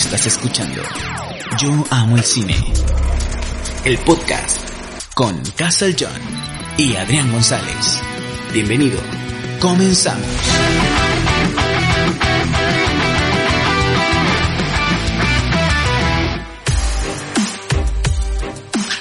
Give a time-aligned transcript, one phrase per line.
[0.00, 0.80] Estás escuchando
[1.58, 2.56] Yo Amo el Cine,
[3.84, 4.58] el podcast
[5.14, 6.10] con Castle John
[6.78, 8.00] y Adrián González.
[8.50, 8.98] Bienvenido,
[9.60, 10.26] comenzamos.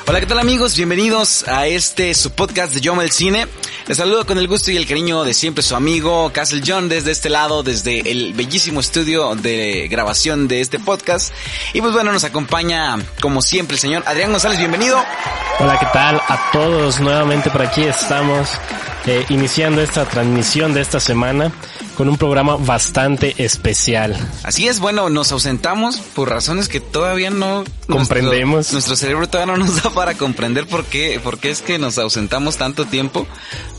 [0.06, 0.76] Hola, ¿qué tal amigos?
[0.76, 3.48] Bienvenidos a este su podcast de Yo Amo el Cine.
[3.90, 7.10] Les saludo con el gusto y el cariño de siempre su amigo Castle John desde
[7.10, 11.34] este lado, desde el bellísimo estudio de grabación de este podcast.
[11.74, 15.04] Y pues bueno, nos acompaña como siempre el señor Adrián González, bienvenido.
[15.58, 16.18] Hola, ¿qué tal?
[16.18, 18.48] A todos nuevamente por aquí estamos
[19.06, 21.52] eh, iniciando esta transmisión de esta semana
[21.96, 24.16] con un programa bastante especial.
[24.44, 28.56] Así es, bueno, nos ausentamos por razones que todavía no comprendemos.
[28.56, 31.80] Nuestro, nuestro cerebro todavía no nos da para comprender por qué, por qué es que
[31.80, 33.28] nos ausentamos tanto tiempo,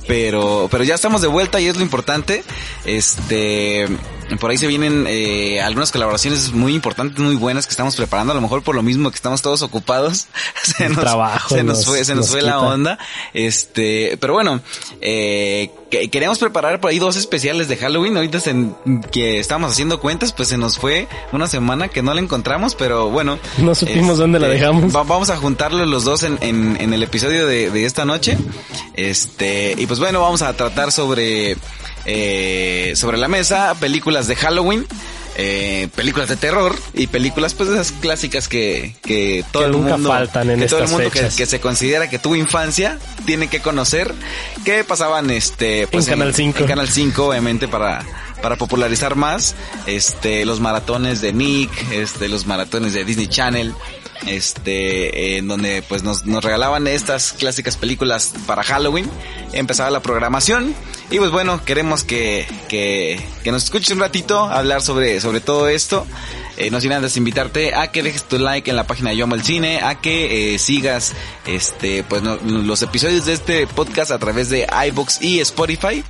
[0.07, 2.45] pero, pero ya estamos de vuelta y es lo importante.
[2.85, 3.87] Este,
[4.39, 8.35] por ahí se vienen eh, algunas colaboraciones muy importantes, muy buenas que estamos preparando, a
[8.35, 10.29] lo mejor por lo mismo que estamos todos ocupados.
[10.63, 12.99] se nos, trabajo se nos, fue, se nos, fue la onda.
[13.35, 14.61] Este, pero bueno,
[15.01, 18.17] eh, queríamos preparar por ahí dos especiales de Halloween.
[18.17, 18.39] Ahorita
[19.11, 23.11] que estábamos haciendo cuentas, pues se nos fue una semana que no la encontramos, pero
[23.11, 23.39] bueno.
[23.59, 24.93] No supimos dónde la este, dejamos.
[24.93, 28.39] vamos a juntarlos los dos en, en, en el episodio de, de, esta noche.
[28.95, 31.57] Este, y pues bueno, vamos a tratar sobre,
[32.05, 34.87] eh, sobre la mesa películas de Halloween.
[35.37, 40.09] Eh, películas de terror y películas pues esas clásicas que, que todo el nunca mundo
[40.11, 43.61] faltan en que todo el estas mundo que se considera que tuvo infancia tiene que
[43.61, 44.13] conocer
[44.65, 46.59] que pasaban este pues En Canal 5.
[46.59, 48.05] en Canal 5 obviamente para
[48.43, 49.55] para popularizar más
[49.87, 53.73] este los maratones de Nick este los maratones de Disney Channel
[54.27, 59.09] este en donde pues nos, nos regalaban estas clásicas películas para Halloween
[59.53, 60.75] empezaba la programación
[61.11, 66.07] y pues bueno queremos que, que, nos escuches un ratito hablar sobre, sobre todo esto
[66.57, 69.25] eh, no sin antes invitarte a que dejes tu like en la página de Yo
[69.25, 71.15] Amo el Cine, a que eh, sigas
[71.47, 76.05] este pues los episodios de este podcast a través de iBox y Spotify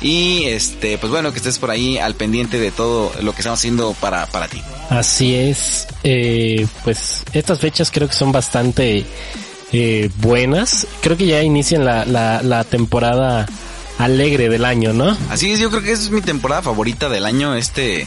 [0.00, 3.58] y este pues bueno que estés por ahí al pendiente de todo lo que estamos
[3.58, 4.62] haciendo para, para ti.
[4.88, 9.04] Así es, eh, pues estas fechas creo que son bastante
[9.72, 10.86] eh, buenas.
[11.02, 13.46] Creo que ya inician la, la, la temporada
[14.04, 15.16] alegre del año, ¿no?
[15.30, 18.06] Así es, yo creo que es mi temporada favorita del año, este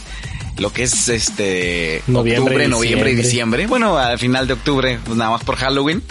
[0.57, 3.65] lo que es este Noviembre, octubre, noviembre y diciembre.
[3.65, 6.03] Bueno, al final de octubre, pues nada más por Halloween.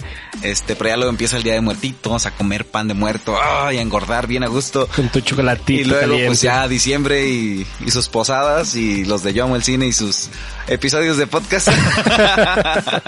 [0.42, 3.78] Este, pero ya luego empieza el día de muertitos, a comer pan de muerto, ay,
[3.78, 4.88] a engordar bien a gusto.
[4.96, 6.26] Con tu chocolatito Y luego caliente.
[6.26, 9.92] pues ya diciembre y, y sus posadas y los de Yo Amo el Cine y
[9.92, 10.28] sus
[10.66, 11.68] episodios de podcast.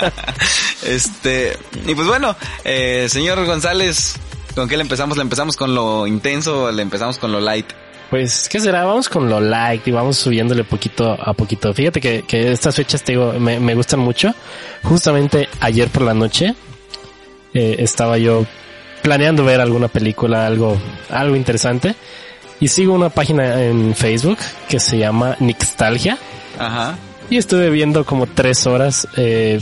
[0.86, 4.14] este, y pues bueno, eh, señor González,
[4.54, 5.16] ¿con qué le empezamos?
[5.16, 7.66] ¿Le empezamos con lo intenso o le empezamos con lo light?
[8.10, 8.84] Pues, ¿qué será?
[8.84, 11.72] Vamos con lo like y vamos subiéndole poquito a poquito.
[11.74, 14.34] Fíjate que, que estas fechas, te digo, me, me gustan mucho.
[14.82, 16.54] Justamente ayer por la noche
[17.54, 18.46] eh, estaba yo
[19.02, 20.78] planeando ver alguna película, algo,
[21.10, 21.94] algo interesante.
[22.60, 24.38] Y sigo una página en Facebook
[24.68, 26.18] que se llama Nixtalgia.
[26.58, 26.96] Ajá.
[27.30, 29.60] Y estuve viendo como tres horas eh,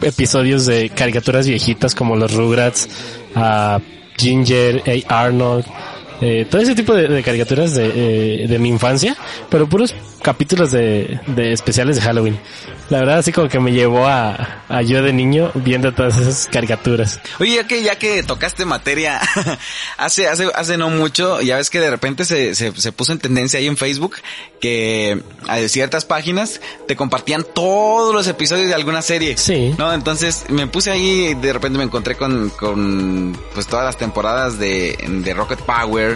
[0.00, 2.88] episodios de caricaturas viejitas como los Rugrats,
[3.34, 3.80] a
[4.18, 5.04] Ginger, A.
[5.08, 5.64] Arnold,
[6.20, 9.16] eh, todo ese tipo de, de caricaturas de, eh, de mi infancia,
[9.48, 12.38] pero puros capítulos de, de especiales de Halloween.
[12.90, 16.46] La verdad, así como que me llevó a, a yo de niño viendo todas esas
[16.46, 17.20] caricaturas.
[17.38, 19.20] Oye, ya que, ya que tocaste materia,
[19.98, 23.18] hace, hace, hace no mucho, ya ves que de repente se, se, se puso en
[23.18, 24.16] tendencia ahí en Facebook
[24.60, 29.36] que a ciertas páginas te compartían todos los episodios de alguna serie.
[29.36, 29.74] Sí.
[29.76, 29.92] ¿No?
[29.92, 34.58] Entonces me puse ahí y de repente me encontré con, con pues todas las temporadas
[34.58, 36.07] de, de Rocket Power,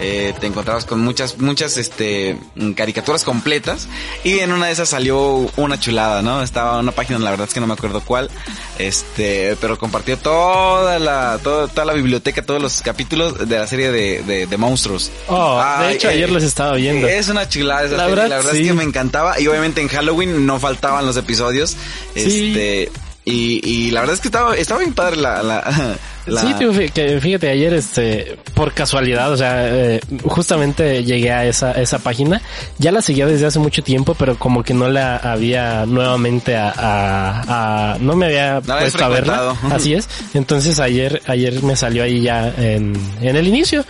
[0.00, 2.36] eh, te encontrabas con muchas, muchas, este,
[2.76, 3.88] caricaturas completas
[4.24, 5.18] y en una de esas salió
[5.56, 6.42] una chulada, ¿no?
[6.42, 8.30] Estaba una página, la verdad es que no me acuerdo cuál,
[8.78, 13.90] este, pero compartió toda la, toda, toda la biblioteca, todos los capítulos de la serie
[13.90, 15.10] de, de, de monstruos.
[15.28, 17.06] Oh, de hecho eh, ayer los estaba viendo.
[17.08, 18.60] Es una chulada esa La serie, verdad, la verdad sí.
[18.62, 21.76] es que me encantaba y obviamente en Halloween no faltaban los episodios,
[22.14, 22.50] Sí.
[22.52, 22.92] este,
[23.24, 25.96] y, y la verdad es que estaba, estaba bien padre la, la,
[26.28, 31.72] la- Sí, tío, fíjate, ayer, este, por casualidad, o sea, eh, justamente llegué a esa,
[31.72, 32.40] esa página.
[32.78, 36.72] Ya la seguía desde hace mucho tiempo, pero como que no la había nuevamente a,
[36.76, 39.34] a, a- no me había No puesto a verla.
[39.72, 40.08] Así es.
[40.34, 43.84] Entonces ayer, ayer me salió ahí ya en, en el inicio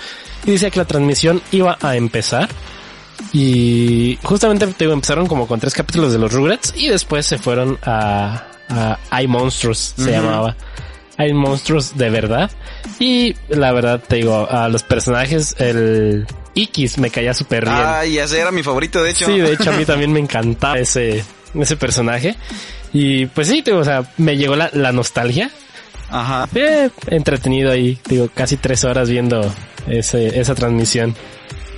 [0.46, 2.49] y decía que la transmisión iba a empezar.
[3.32, 7.37] Y justamente te digo, empezaron como con tres capítulos de los Rugrats y después se
[7.38, 8.44] fueron a,
[9.11, 10.56] a I Monsters, se llamaba.
[11.19, 12.50] Hay monstruos de verdad.
[12.99, 17.76] Y la verdad te digo, a los personajes, el Ikis me caía súper bien.
[17.76, 19.26] Ay, ese era mi favorito, de hecho.
[19.26, 21.25] Sí, de hecho a mí también me encantaba ese,
[21.55, 22.37] ese personaje.
[22.93, 25.50] Y pues sí, o sea, me llegó la, la nostalgia.
[26.09, 26.49] Ajá.
[26.55, 29.41] Eh, entretenido ahí, digo, casi tres horas viendo
[29.88, 31.14] ese, esa transmisión.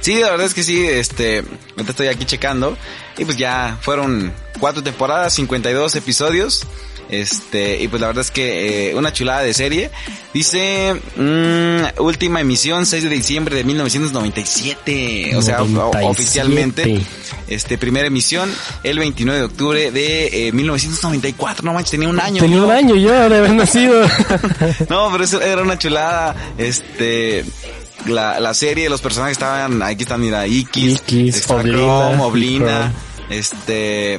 [0.01, 1.45] Sí, la verdad es que sí, este,
[1.77, 2.77] estoy aquí checando
[3.19, 6.67] y pues ya fueron cuatro temporadas, 52 episodios.
[7.11, 9.91] Este, y pues la verdad es que eh, una chulada de serie.
[10.33, 15.37] Dice, mm, última emisión 6 de diciembre de 1997.
[15.37, 16.07] O sea, 97.
[16.07, 17.03] oficialmente.
[17.49, 18.53] Este, primera emisión
[18.85, 21.65] el 29 de octubre de eh, 1994.
[21.65, 22.41] No manches, tenía un año.
[22.41, 24.03] Tenía un año yo de haber nacido.
[24.89, 26.35] No, pero eso era una chulada.
[26.59, 27.45] Este,
[28.07, 33.39] la, la serie, los personajes estaban, aquí están, mira, Ikis, Ikis, Oblina, Chrome, Oblina, Chrome.
[33.39, 34.19] este,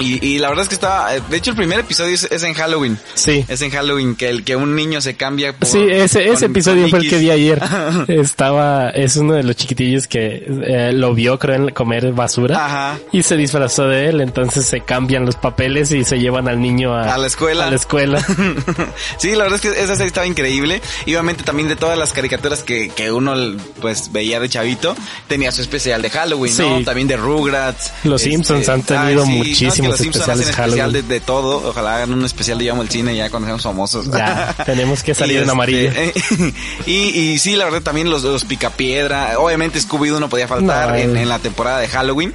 [0.00, 2.42] y, y la verdad es que estaba, eh, de hecho el primer episodio es, es
[2.42, 2.98] en Halloween.
[3.14, 3.44] Sí.
[3.48, 6.50] Es en Halloween que el que un niño se cambia por, Sí, ese, ese con-
[6.52, 7.62] episodio con fue el que vi ayer.
[8.08, 12.64] Estaba, es uno de los chiquitillos que eh, lo vio, creo, en comer basura.
[12.64, 12.98] Ajá.
[13.12, 16.94] Y se disfrazó de él, entonces se cambian los papeles y se llevan al niño
[16.94, 17.66] a, A la escuela.
[17.66, 18.20] A la escuela.
[19.18, 20.80] sí, la verdad es que esa serie estaba increíble.
[21.06, 23.34] Y obviamente también de todas las caricaturas que, que uno
[23.80, 24.94] pues veía de chavito,
[25.28, 26.78] tenía su especial de Halloween, ¿no?
[26.78, 26.84] Sí.
[26.84, 27.92] También de Rugrats.
[28.04, 31.68] Los Simpsons han tenido no, muchísimos los Simpsons hacen especial de, de todo.
[31.68, 34.10] Ojalá hagan un especial de Llamo al Cine ya cuando seamos famosos.
[34.10, 35.90] Ya, tenemos que salir Y en este, amarillo.
[36.86, 40.94] y, y sí, la verdad también los, los Picapiedra, obviamente Scooby-Doo no podía faltar No.
[40.96, 42.34] en, en la temporada de Halloween.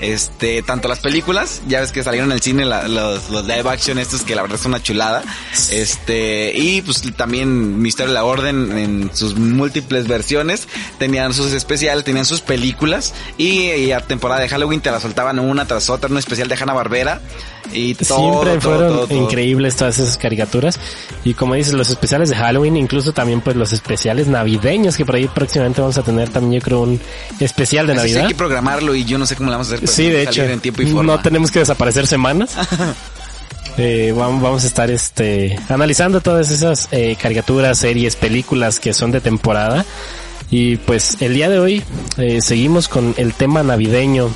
[0.00, 3.68] Este, tanto las películas, ya ves que salieron en el cine la- los, los live
[3.68, 5.22] action estos que la verdad es una chulada.
[5.70, 10.68] Este, y pues también Misterio de la Orden en sus múltiples versiones
[10.98, 15.38] tenían sus especiales, tenían sus películas y, y a temporada de Halloween te la soltaban
[15.38, 16.95] una tras otra, un especial de Hanna Barbera
[17.72, 19.18] y todo, Siempre fueron todo, todo.
[19.24, 20.78] increíbles todas esas caricaturas.
[21.24, 25.16] Y como dices, los especiales de Halloween, incluso también pues los especiales navideños, que por
[25.16, 27.00] ahí próximamente vamos a tener también yo creo un
[27.40, 28.22] especial de Eso sí Navidad.
[28.22, 29.80] hay que programarlo y yo no sé cómo le vamos a hacer.
[29.80, 31.14] pero Sí, de hecho, en tiempo y forma.
[31.16, 32.54] no tenemos que desaparecer semanas.
[33.78, 39.10] Eh, vamos, vamos a estar este analizando todas esas eh, caricaturas, series, películas que son
[39.10, 39.84] de temporada.
[40.50, 41.82] Y pues el día de hoy
[42.16, 44.30] eh, seguimos con el tema navideño.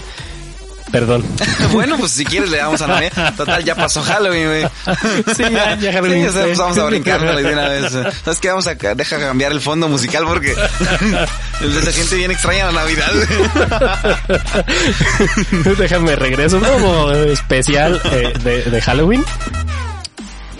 [0.92, 1.24] Perdón.
[1.72, 3.34] bueno, pues si quieres le damos a Navidad.
[3.36, 4.64] Total, ya pasó Halloween, güey.
[5.36, 6.64] Sí, ya- ya Halloween Sí, o sea, pues fue.
[6.64, 7.92] vamos a brincarlo de una vez.
[8.24, 8.48] ¿Sabes qué?
[8.48, 10.52] Vamos a deja cambiar el fondo musical porque
[11.60, 13.10] se siente bien extraña la Navidad.
[15.78, 19.24] Déjame regreso como especial eh, de, de Halloween.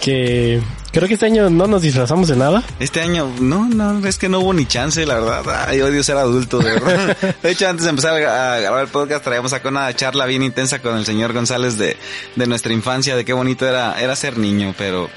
[0.00, 0.62] Que
[0.92, 2.62] creo que este año no nos disfrazamos de nada.
[2.78, 5.66] Este año, no, no, es que no hubo ni chance, la verdad.
[5.68, 7.16] Ay, odio ser adulto, de verdad.
[7.42, 10.80] De hecho, antes de empezar a grabar el podcast, traíamos acá una charla bien intensa
[10.80, 11.96] con el señor González de,
[12.36, 15.08] de nuestra infancia, de qué bonito era, era ser niño, pero,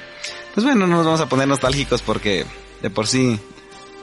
[0.54, 2.46] pues bueno, no nos vamos a poner nostálgicos porque
[2.82, 3.40] de por sí,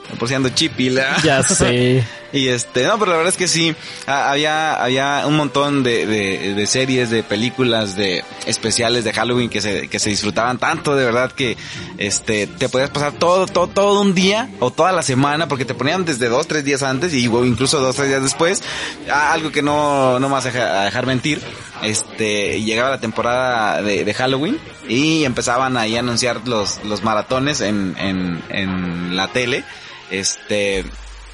[0.09, 1.17] de por sí ando chipila.
[1.23, 2.03] Ya sé.
[2.33, 3.75] Y este, no, pero la verdad es que sí,
[4.07, 9.49] ha- había, había un montón de, de, de series, de películas, de especiales de Halloween
[9.49, 11.57] que se, que se disfrutaban tanto, de verdad que,
[11.97, 15.73] este, te podías pasar todo, todo, todo un día o toda la semana porque te
[15.73, 18.63] ponían desde dos, tres días antes y o incluso dos, tres días después,
[19.11, 21.41] algo que no, no me vas a dejar mentir,
[21.83, 27.61] este, llegaba la temporada de, de Halloween y empezaban ahí a anunciar los, los maratones
[27.61, 29.63] en, en, en la tele,
[30.09, 30.85] este,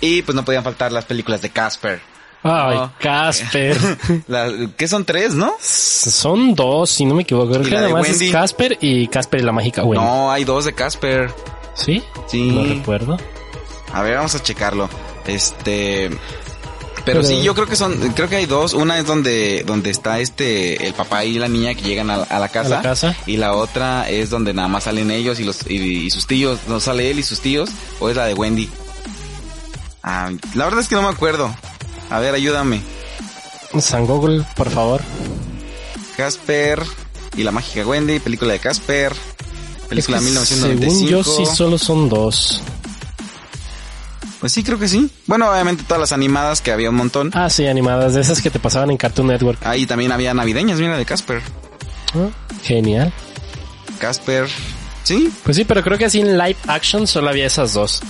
[0.01, 2.01] y pues no podían faltar las películas de Casper.
[2.43, 2.93] Ay, No.
[2.99, 3.77] Casper.
[4.27, 5.53] La- ¿Qué son tres, no?
[5.59, 7.49] Son dos, si no me equivoco.
[7.49, 8.27] Creo ¿Y que la de además Wendy?
[8.27, 10.05] es Casper y Casper y la mágica Wendy.
[10.05, 11.31] No, hay dos de Casper.
[11.73, 12.01] ¿Sí?
[12.27, 12.51] Sí.
[12.51, 13.17] No recuerdo.
[13.91, 14.87] A ver, vamos a checarlo.
[15.25, 16.09] Este.
[17.07, 18.73] Pero, Pero- sí, yo creo que son, creo que hay dos.
[18.73, 22.37] Una es donde, donde está este, el papá y la niña que llegan a, a
[22.37, 22.73] la casa.
[22.75, 23.15] A la casa.
[23.25, 26.59] Y la otra es donde nada más salen ellos y los, y, y sus tíos.
[26.67, 27.69] No sale él y sus tíos.
[28.01, 28.69] O es la de Wendy.
[30.03, 31.49] Ah, la verdad es que no me acuerdo.
[32.09, 32.81] A ver, ayúdame.
[33.79, 35.01] San Google, por favor.
[36.17, 36.81] Casper
[37.37, 39.13] y la mágica Wendy, película de Casper.
[39.87, 40.91] Película Es que de 1995.
[40.93, 42.61] Según yo sí solo son dos.
[44.39, 45.09] Pues sí, creo que sí.
[45.25, 47.31] Bueno, obviamente todas las animadas que había un montón.
[47.33, 49.59] Ah, sí, animadas, de esas que te pasaban en Cartoon Network.
[49.65, 51.41] Ahí también había navideñas, mira, de Casper.
[52.13, 52.29] Ah,
[52.63, 53.11] Genial.
[53.99, 54.47] Casper.
[55.03, 58.01] Sí, Pues sí, pero creo que así en live action solo había esas dos.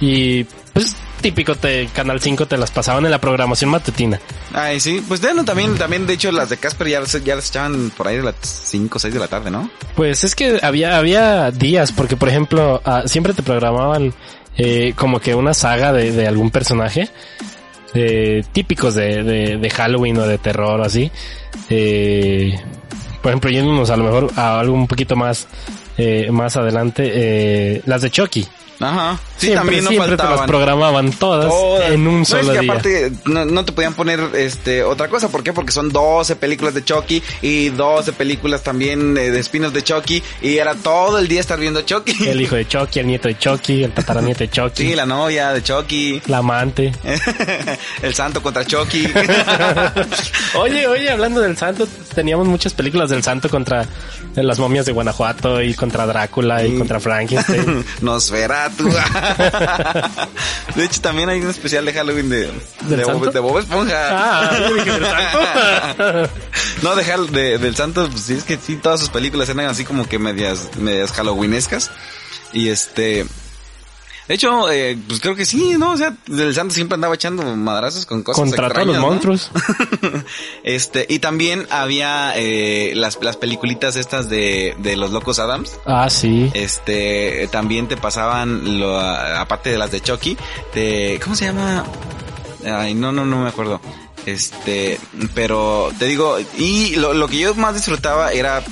[0.00, 4.20] Y pues típico, te, Canal 5 te las pasaban en la programación matutina.
[4.52, 5.02] ay, sí.
[5.06, 8.08] Pues bueno, también, también, de hecho, las de Casper ya, las- ya las echaban por
[8.08, 9.70] ahí de las 5 o 6 de la tarde, ¿no?
[9.96, 14.12] Pues es que había, había días, porque por ejemplo, ah, siempre te programaban
[14.56, 17.08] eh, como que una saga de, de algún personaje.
[17.94, 19.22] eh, típicos de,
[19.58, 21.10] de, Halloween o de terror o así.
[21.70, 22.58] Eh,
[23.20, 25.46] por ejemplo, yéndonos a lo mejor a algo un poquito más,
[25.96, 28.46] eh, más adelante, eh, las de Chucky.
[28.82, 29.18] Ajá.
[29.36, 30.46] Sí, siempre, también no siempre te las faltaban.
[30.48, 31.90] programaban todas, Todas.
[31.90, 32.72] en un No, solo es que día.
[32.72, 35.52] aparte no, no te podían poner este otra cosa, ¿por qué?
[35.52, 40.22] Porque son 12 películas de Chucky y 12 películas también eh, de espinos de Chucky
[40.42, 42.28] y era todo el día estar viendo Chucky.
[42.28, 45.52] El hijo de Chucky, el nieto de Chucky, el tataranieto de Chucky, Sí, la novia
[45.52, 46.22] de Chucky.
[46.26, 46.92] la amante.
[48.02, 49.08] el santo contra Chucky.
[50.54, 53.86] Oye, oye, hablando del santo, teníamos muchas películas del santo contra
[54.34, 57.84] las momias de Guanajuato y contra Drácula y contra Frankenstein.
[58.00, 58.71] Nosferatu.
[60.76, 63.30] de hecho, también hay un especial de Halloween de, ¿Del de, Bob, santo?
[63.30, 63.94] de Bob Esponja.
[64.10, 66.30] Ah, yo dije del santo.
[66.82, 69.84] no, de, de- del santo, pues sí, es que sí, todas sus películas eran así
[69.84, 71.90] como que medias, medias halloweenescas.
[72.52, 73.26] Y este...
[74.28, 75.92] De hecho, eh, pues creo que sí, ¿no?
[75.92, 79.50] O sea, el santo siempre andaba echando madrazos con cosas Contra todos los monstruos.
[80.64, 85.72] este, y también había eh, las, las peliculitas estas de, de los locos Adams.
[85.86, 86.50] Ah, sí.
[86.54, 90.36] Este, también te pasaban, lo, aparte de las de Chucky,
[90.74, 91.84] de, ¿cómo se llama?
[92.64, 93.80] Ay, no, no, no me acuerdo.
[94.24, 95.00] Este,
[95.34, 98.62] pero te digo, y lo, lo que yo más disfrutaba era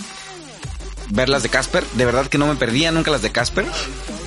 [1.09, 1.85] ver las de Casper.
[1.95, 3.67] De verdad que no me perdía nunca las de Casper.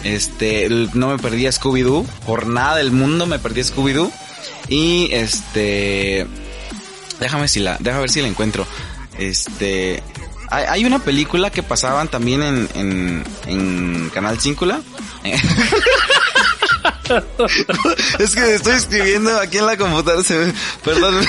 [0.04, 2.06] Este, no me perdía Scooby-Doo.
[2.26, 4.12] Por nada del mundo me perdía Scooby-Doo.
[4.70, 6.28] Y este,
[7.20, 8.66] déjame si la, déjame ver si la encuentro.
[9.18, 10.02] Este,
[10.50, 14.82] hay, hay una película que pasaban también en, en, en Canal Cíncula.
[18.20, 21.26] es que estoy escribiendo aquí en la computadora, se me- perdón.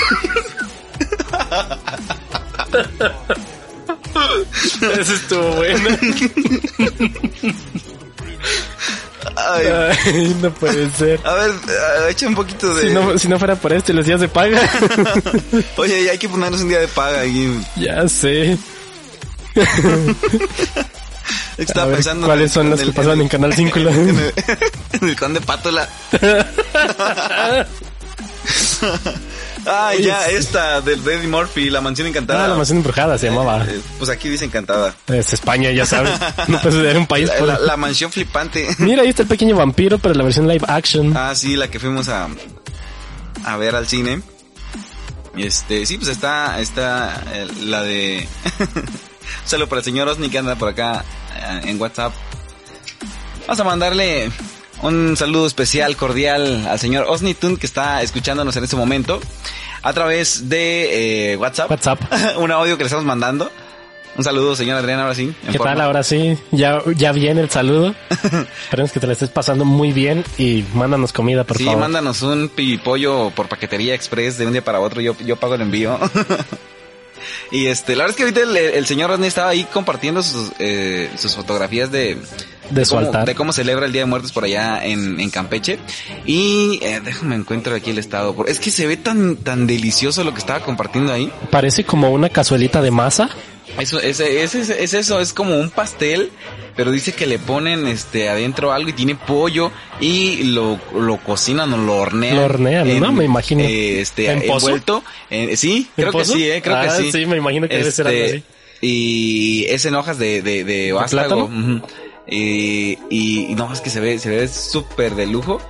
[4.99, 5.89] Eso estuvo bueno.
[9.35, 9.65] Ay,
[10.05, 11.19] Ay, no puede ser.
[11.25, 12.83] a ver, ah, echa un poquito de...
[12.89, 14.61] Si no, si no fuera por esto y los días de paga.
[15.77, 17.59] Oye, ya hay que ponernos un día de paga aquí.
[17.75, 18.57] ya sé.
[21.57, 23.89] Estaba ver, pensando ¿cuáles en- son las que pasan en- Canal Cíncula?
[23.91, 24.33] En el,
[25.01, 25.87] en el Conde Pátula.
[29.65, 32.45] Oye, ya, esta del de Eddie Murphy, La Mansión Encantada.
[32.45, 33.63] Ah, la mansión embrujada se llamaba.
[33.65, 34.95] Eh, pues aquí dice Encantada.
[35.07, 36.11] Es España, ya sabes.
[36.47, 37.27] No puede ser un país.
[37.29, 38.67] La, por- la- la mansión flipante.
[38.77, 41.15] Mira, ahí está el pequeño vampiro, pero la versión live action.
[41.17, 42.27] Ah, sí, la que fuimos a,
[43.43, 44.21] a ver al cine.
[45.37, 48.27] Este, sí, pues está, está eh, la de...
[48.69, 51.03] Un saludo para el señor Osni que anda por acá
[51.35, 52.13] eh, en WhatsApp.
[53.47, 54.31] Vamos a mandarle
[54.81, 59.19] un saludo especial, cordial al señor Osni Tun que está escuchándonos en este momento
[59.81, 61.69] a través de eh, WhatsApp.
[61.69, 62.01] WhatsApp.
[62.37, 63.51] un audio que le estamos mandando.
[64.17, 65.33] Un saludo, señor Adrián, ahora sí.
[65.45, 65.73] ¿Qué forma.
[65.73, 65.81] tal?
[65.81, 67.93] Ahora sí, ya, ya viene el saludo.
[68.63, 71.81] Esperemos que te la estés pasando muy bien y mándanos comida, por sí, favor.
[71.81, 72.49] mándanos un
[72.83, 75.01] pollo por paquetería express de un día para otro.
[75.01, 75.99] Yo, yo pago el envío.
[77.51, 80.51] y este, la verdad es que ahorita el, el señor Rodney estaba ahí compartiendo sus,
[80.59, 82.17] eh, sus fotografías de,
[82.69, 83.25] De su cómo, altar.
[83.25, 85.77] de cómo celebra el Día de Muertos por allá en, en Campeche.
[86.25, 88.35] Y eh, déjame encuentro aquí el estado.
[88.47, 91.31] Es que se ve tan, tan delicioso lo que estaba compartiendo ahí.
[91.51, 93.29] Parece como una cazuelita de masa.
[93.79, 96.31] Eso, es, es, es, es eso, es como un pastel,
[96.77, 99.69] pero dice que le ponen este adentro algo y tiene pollo
[99.99, 102.37] y lo, lo cocinan o lo hornean.
[102.37, 103.11] Lo hornean, ¿no?
[103.11, 103.63] Me imagino.
[103.63, 105.03] eh, este, ¿En envuelto.
[105.29, 107.11] en- sí, ¿En creo que sí, eh, creo Ah, que sí.
[107.11, 108.43] sí, me imagino que debe ser algo así.
[108.81, 111.47] Y es en hojas de, de, de vástago.
[111.47, 111.75] plátano?
[111.77, 111.87] ujú.
[112.27, 115.61] Y, y, y no, es que se ve, se ve súper de lujo.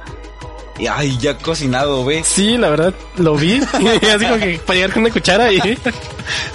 [0.77, 2.23] Y ay, ya cocinado, ve.
[2.25, 3.59] Sí, la verdad, lo vi.
[3.73, 5.59] Así como que para llegar con una cuchara y...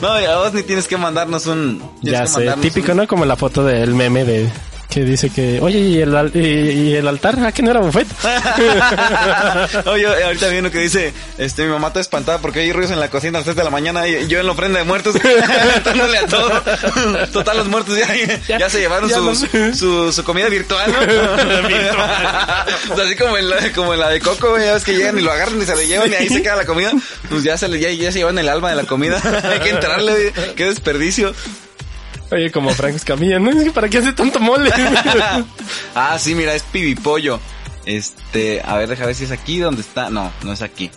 [0.02, 1.82] No, ya vos ni tienes que mandarnos un.
[2.02, 3.06] ya sé, típico, un- ¿no?
[3.08, 4.50] Como la foto del meme de...
[4.90, 7.36] Que dice que, oye, ¿y el, al- y, y el altar?
[7.46, 8.08] ¿Ah, que no era buffet?
[9.86, 12.98] Oye, ahorita vi uno que dice, este, mi mamá está espantada porque hay ruidos en
[12.98, 15.14] la cocina a las 3 de la mañana y yo en la ofrenda de muertos,
[15.62, 16.50] aventándole a todo.
[17.32, 19.44] Total, los muertos ya, ya, se llevaron ya su, los-
[19.78, 20.98] su, su comida virtual, ¿no?
[23.02, 25.30] Así como en, la, como en la de Coco, ya ves que llegan y lo
[25.30, 26.90] agarran y se lo llevan y ahí se queda la comida.
[27.28, 29.20] Pues ya se, le, ya, ya se llevan el alma de la comida.
[29.44, 31.32] hay que entrarle, qué desperdicio.
[32.30, 33.72] Oye, como Frank Escamilla, ¿no?
[33.72, 34.70] ¿Para qué hace tanto mole?
[35.94, 37.40] Ah, sí, mira, es pibipollo.
[37.86, 40.10] Este, a ver, deja ver si es aquí donde está.
[40.10, 40.90] No, no es aquí.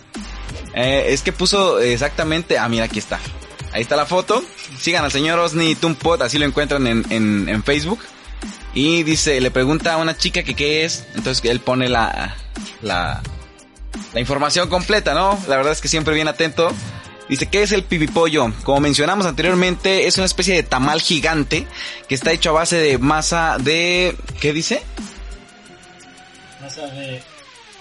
[0.74, 2.58] Eh, es que puso exactamente.
[2.58, 3.18] Ah, mira, aquí está.
[3.72, 4.44] Ahí está la foto.
[4.78, 7.98] Sigan al señor Osni Tumpot, así lo encuentran en, en, en Facebook.
[8.72, 11.04] Y dice, le pregunta a una chica que qué es.
[11.14, 12.36] Entonces él pone la,
[12.82, 13.22] la,
[14.12, 15.38] la información completa, ¿no?
[15.48, 16.70] La verdad es que siempre bien atento.
[17.28, 18.52] Dice, ¿qué es el pibipollo?
[18.64, 21.66] Como mencionamos anteriormente, es una especie de tamal gigante
[22.08, 24.14] que está hecho a base de masa de...
[24.40, 24.82] ¿Qué dice?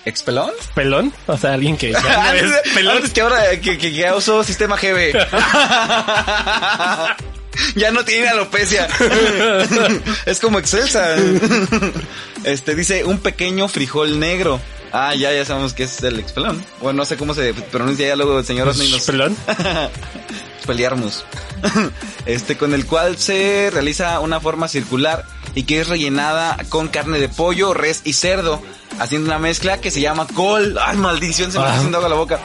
[0.06, 0.52] ¿Expelón?
[0.76, 1.14] ¿Pelón?
[1.28, 2.96] O sea, alguien que ya no es Antes, pelón.
[2.98, 5.14] antes que ahora que, que ya usó sistema GB.
[7.76, 8.88] ya no tiene alopecia.
[10.26, 11.16] es como Excelsa.
[12.44, 14.60] Este dice un pequeño frijol negro.
[14.94, 16.64] Ah, ya, ya sabemos que es el expelón.
[16.80, 19.02] Bueno, no sé cómo se pronuncia ya luego el señor Osni nos...
[19.02, 19.36] ¿Pelón?
[20.66, 21.24] Pelearmus.
[22.26, 27.20] Este, con el cual se realiza una forma circular y que es rellenada con carne
[27.20, 28.62] de pollo, res y cerdo,
[28.98, 30.78] haciendo una mezcla que se llama col.
[30.82, 32.40] Ay, maldición, se me está haciendo agua la boca.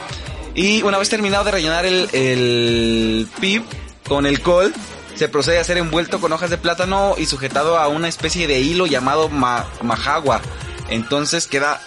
[0.53, 3.63] Y una vez terminado de rellenar el, el pip
[4.05, 4.73] con el col,
[5.15, 8.59] se procede a ser envuelto con hojas de plátano y sujetado a una especie de
[8.59, 10.41] hilo llamado ma- majagua.
[10.89, 11.79] Entonces queda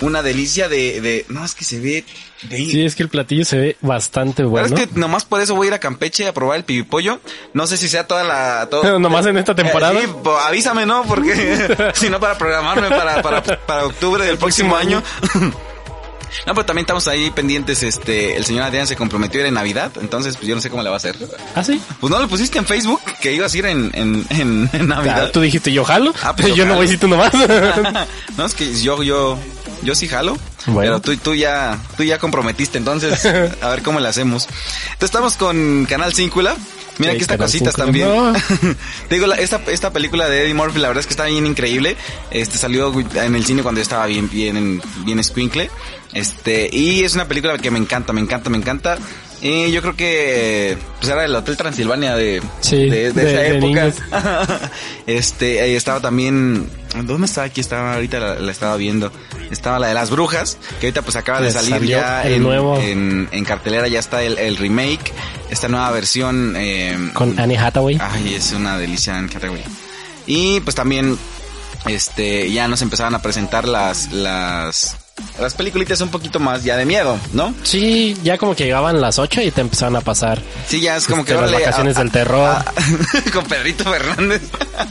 [0.00, 1.26] una delicia de, de...
[1.28, 2.04] No, es que se ve...
[2.42, 4.68] de- Sí, es que el platillo se ve bastante bueno.
[4.68, 7.20] ¿Sabes que nomás por eso voy a ir a Campeche a probar el pibipollo?
[7.54, 8.68] No sé si sea toda la...
[8.70, 9.94] todo- Pero nomás en esta temporada.
[10.00, 11.02] Eh, sí, avísame, ¿no?
[11.04, 15.02] Porque si no para programarme para, para, para octubre del próximo año.
[16.44, 19.54] No, pero también estamos ahí pendientes, este, el señor Adrián se comprometió a ir en
[19.54, 21.16] Navidad, entonces pues yo no sé cómo le va a hacer.
[21.54, 21.80] ¿Ah, sí?
[22.00, 25.26] Pues no lo pusiste en Facebook que ibas a ir en, en, en, en Navidad.
[25.28, 26.12] Ah, tú dijiste yo jalo.
[26.22, 27.32] Ah, pues yo yo no voy si tú nomás.
[28.36, 29.38] no, es que yo, yo,
[29.82, 30.36] yo sí jalo.
[30.66, 31.00] Bueno.
[31.00, 33.24] Pero tú, tú ya, tú ya comprometiste, entonces,
[33.62, 34.44] a ver cómo le hacemos.
[34.46, 36.56] Entonces estamos con Canal Cíncula.
[36.98, 38.08] Mira, Sí, aquí está Canal cositas también.
[38.08, 38.32] No.
[39.08, 41.44] Te digo, la- esta, esta película de Eddie Murphy, la verdad es que está bien
[41.44, 41.94] increíble.
[42.30, 45.70] Este salió en el cine cuando yo estaba bien, bien, bien squinkle.
[46.14, 48.96] Este, y es una película que me encanta, me encanta, me encanta.
[49.42, 53.40] Y yo creo que, pues era el Hotel Transilvania de, Sí, de, de de- esa
[53.42, 54.70] de época.
[55.06, 56.68] este, ahí estaba también,
[57.04, 57.46] ¿dónde estaba?
[57.46, 59.12] Aquí estaba, ahorita la, la estaba viendo.
[59.50, 62.78] Estaba la de las brujas, que ahorita pues acaba de salir ya en, nuevo.
[62.80, 65.12] en, en cartelera, ya está el, el remake,
[65.50, 67.98] esta nueva versión, eh, Con Annie Hathaway.
[68.00, 69.66] Ay, es una delicia en categoría.
[70.26, 71.16] Y pues también,
[71.86, 74.96] este, ya nos empezaban a presentar las, las,
[75.40, 77.54] las peliculitas un poquito más ya de miedo, ¿no?
[77.62, 80.40] Sí, ya como que llegaban las 8 y te empezaban a pasar.
[80.68, 82.48] Sí, ya es como que Este, las vacaciones a- del terror.
[82.48, 82.64] a-
[83.32, 84.42] con Pedrito Fernández.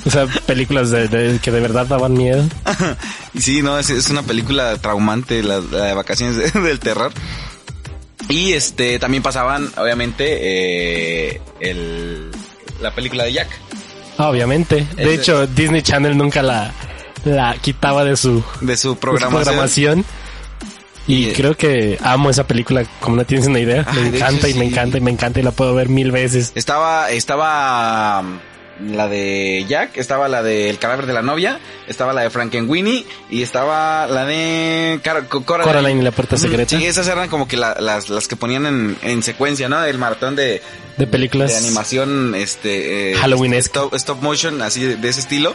[0.05, 2.43] O sea, películas de, de- que de verdad daban miedo.
[3.39, 7.11] sí, no, es, es una película traumante, la, la de vacaciones de- del terror.
[8.29, 10.25] Y este, también pasaban, obviamente,
[11.35, 12.31] eh, el,
[12.81, 13.49] la película de Jack.
[14.17, 14.87] Obviamente.
[14.95, 16.71] De hecho, Disney Channel nunca la,
[17.25, 20.05] la quitaba de su, De su de su programación.
[21.07, 23.85] Y Y- creo que amo esa película, como no tienes una idea.
[23.87, 26.11] Ah, me encanta hecho, y me encanta y me encanta y la puedo ver mil
[26.11, 26.51] veces.
[26.55, 28.23] Estaba, estaba
[28.81, 33.05] la de Jack, estaba la de El cadáver de la novia, estaba la de Frankenweenie
[33.29, 35.71] y estaba la de Car- Co- Coraline.
[35.73, 36.77] Coraline y la puerta secreta.
[36.77, 39.83] Sí, esas eran como que la- las, las que ponían en, en secuencia, ¿no?
[39.83, 40.61] El maratón de,
[40.97, 41.51] De películas.
[41.51, 43.67] de animación, este, eh, Halloweenesque.
[43.77, 45.53] stop, stop motion, así de, de ese estilo.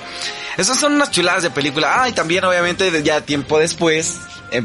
[0.56, 2.02] Esas son unas chuladas de película.
[2.02, 4.18] Ah, y también obviamente ya tiempo después
[4.50, 4.62] eh,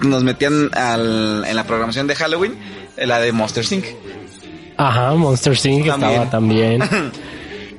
[0.00, 2.56] nos metían al, en la programación de Halloween
[2.96, 3.84] eh, la de Monster Inc.
[4.78, 5.86] Ajá, Monster Inc.
[5.88, 6.10] También.
[6.12, 6.82] estaba también.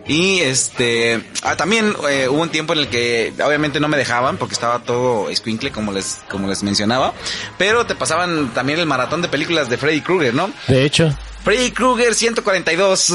[0.10, 4.38] Y este, ah, también eh, hubo un tiempo en el que obviamente no me dejaban
[4.38, 7.14] porque estaba todo escuincle como les, como les mencionaba,
[7.60, 10.50] pero te pasaban también el maratón de películas de Freddy Krueger, ¿no?
[10.68, 13.14] De hecho, Freddy Krueger 142.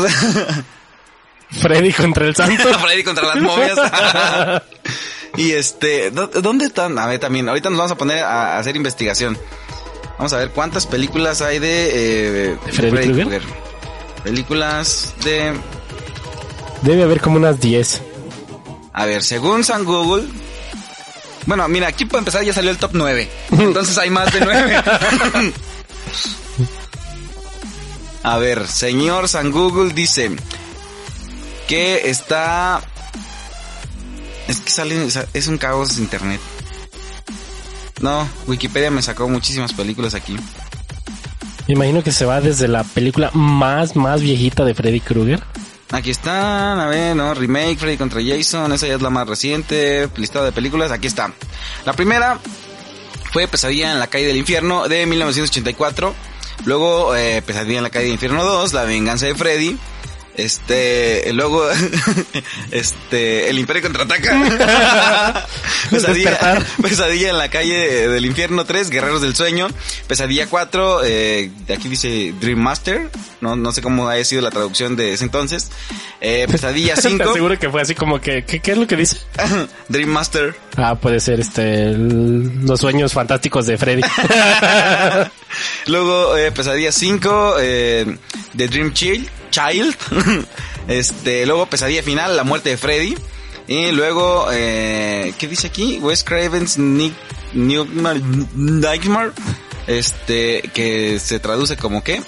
[1.51, 2.63] Freddy contra el santo.
[2.79, 3.77] Freddy contra las momias.
[5.37, 6.97] y este, ¿dó- ¿dónde están?
[7.01, 9.37] A ver, también, ahorita nos vamos a poner a, hacer investigación.
[10.17, 11.89] Vamos a ver cuántas películas hay de,
[12.51, 13.43] eh, de Freddy Krueger?
[14.23, 15.55] Películas de,
[16.85, 18.03] Debe haber como unas 10.
[18.93, 20.29] a ver, según San Google.
[21.47, 23.29] Bueno, mira, aquí para empezar ya salió el top 9.
[23.53, 24.83] Entonces hay más de 9.
[28.23, 30.31] a ver, señor San Google dice
[31.67, 32.83] que está...
[34.47, 36.41] Es que sale, es un caos internet.
[38.03, 40.37] No, Wikipedia me sacó muchísimas películas aquí.
[41.67, 45.43] Me imagino que se va desde la película más, más viejita de Freddy Krueger.
[45.95, 50.09] Aquí están, a ver, no, remake, Freddy contra Jason, esa ya es la más reciente,
[50.17, 51.33] listado de películas, aquí está.
[51.85, 52.41] La primera
[53.33, 56.13] fue Pesadilla en la calle del infierno de 1984,
[56.65, 59.79] luego eh, Pesadilla en la calle del infierno 2, La venganza de Freddy,
[60.37, 61.65] este, luego,
[62.71, 65.47] este, El Imperio contraataca.
[65.91, 66.65] Pesadilla.
[66.83, 69.69] Pesadilla en la calle del infierno 3, Guerreros del Sueño.
[70.07, 73.11] Pesadilla 4, eh, aquí dice Dream Master.
[73.41, 75.71] No, no sé cómo haya sido la traducción de ese entonces.
[76.21, 78.97] Eh, Pesadilla Te 5, aseguro que fue así como que, ¿qué, qué es lo que
[78.97, 79.19] dice?
[79.89, 80.57] Dream Master.
[80.77, 84.03] Ah, puede ser este, el- los sueños fantásticos de Freddy.
[85.87, 88.17] Luego, eh, Pesadilla 5, eh,
[88.57, 89.29] The Dream Child.
[89.51, 89.97] Child.
[90.89, 93.17] este, luego Pesadilla Final, La Muerte de Freddy.
[93.67, 95.99] Y luego, eh, ¿qué dice aquí?
[96.01, 97.15] Wes Craven's Nick,
[97.55, 98.21] Nightmare,
[98.55, 99.33] Nightmare.
[99.87, 102.23] Este, que se traduce como qué?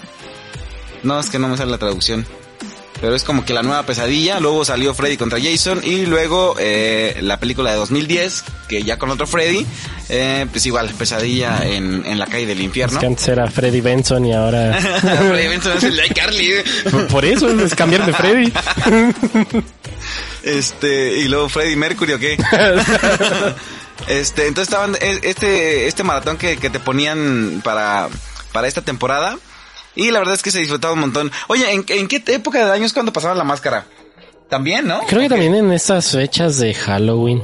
[1.02, 2.26] No, es que no me sale la traducción.
[3.00, 4.40] Pero es como que la nueva pesadilla.
[4.40, 9.10] Luego salió Freddy contra Jason y luego eh, la película de 2010, que ya con
[9.10, 9.66] otro Freddy,
[10.08, 12.94] eh, pues igual, pesadilla en, en la calle del infierno.
[12.96, 14.78] Es que antes era Freddy Benson y ahora...
[15.00, 16.50] Freddy Benson es el de Carly.
[16.90, 18.52] Por- Por eso es cambiar de Freddy.
[20.42, 22.36] Este, y luego Freddy Mercury o qué.
[24.08, 28.08] Este, entonces estaban, e- este, este maratón que, que te ponían para,
[28.52, 29.36] para esta temporada.
[29.96, 31.32] Y la verdad es que se disfrutaba un montón.
[31.48, 33.86] Oye, ¿en, en qué época de año es cuando pasaban la máscara?
[34.48, 35.00] También, ¿no?
[35.08, 37.42] Creo que también en estas fechas de Halloween.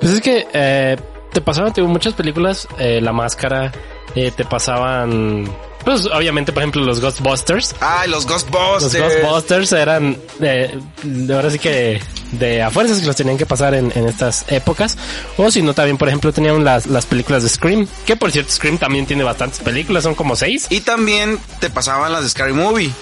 [0.00, 0.96] Pues es que eh,
[1.32, 3.72] te pasaban te muchas películas, eh, La Máscara,
[4.14, 5.48] eh, te pasaban...
[5.88, 7.74] Pues obviamente, por ejemplo, los Ghostbusters.
[7.80, 9.22] Ay, los Los Ghostbusters.
[9.22, 11.98] Ghostbusters eran, eh, de ahora sí que
[12.32, 14.98] de a fuerzas que los tenían que pasar en, en estas épocas.
[15.38, 17.88] O si no, también, por ejemplo, tenían las, las películas de Scream.
[18.04, 20.66] Que por cierto, Scream también tiene bastantes películas, son como seis.
[20.68, 22.92] Y también te pasaban las de Scary Movie.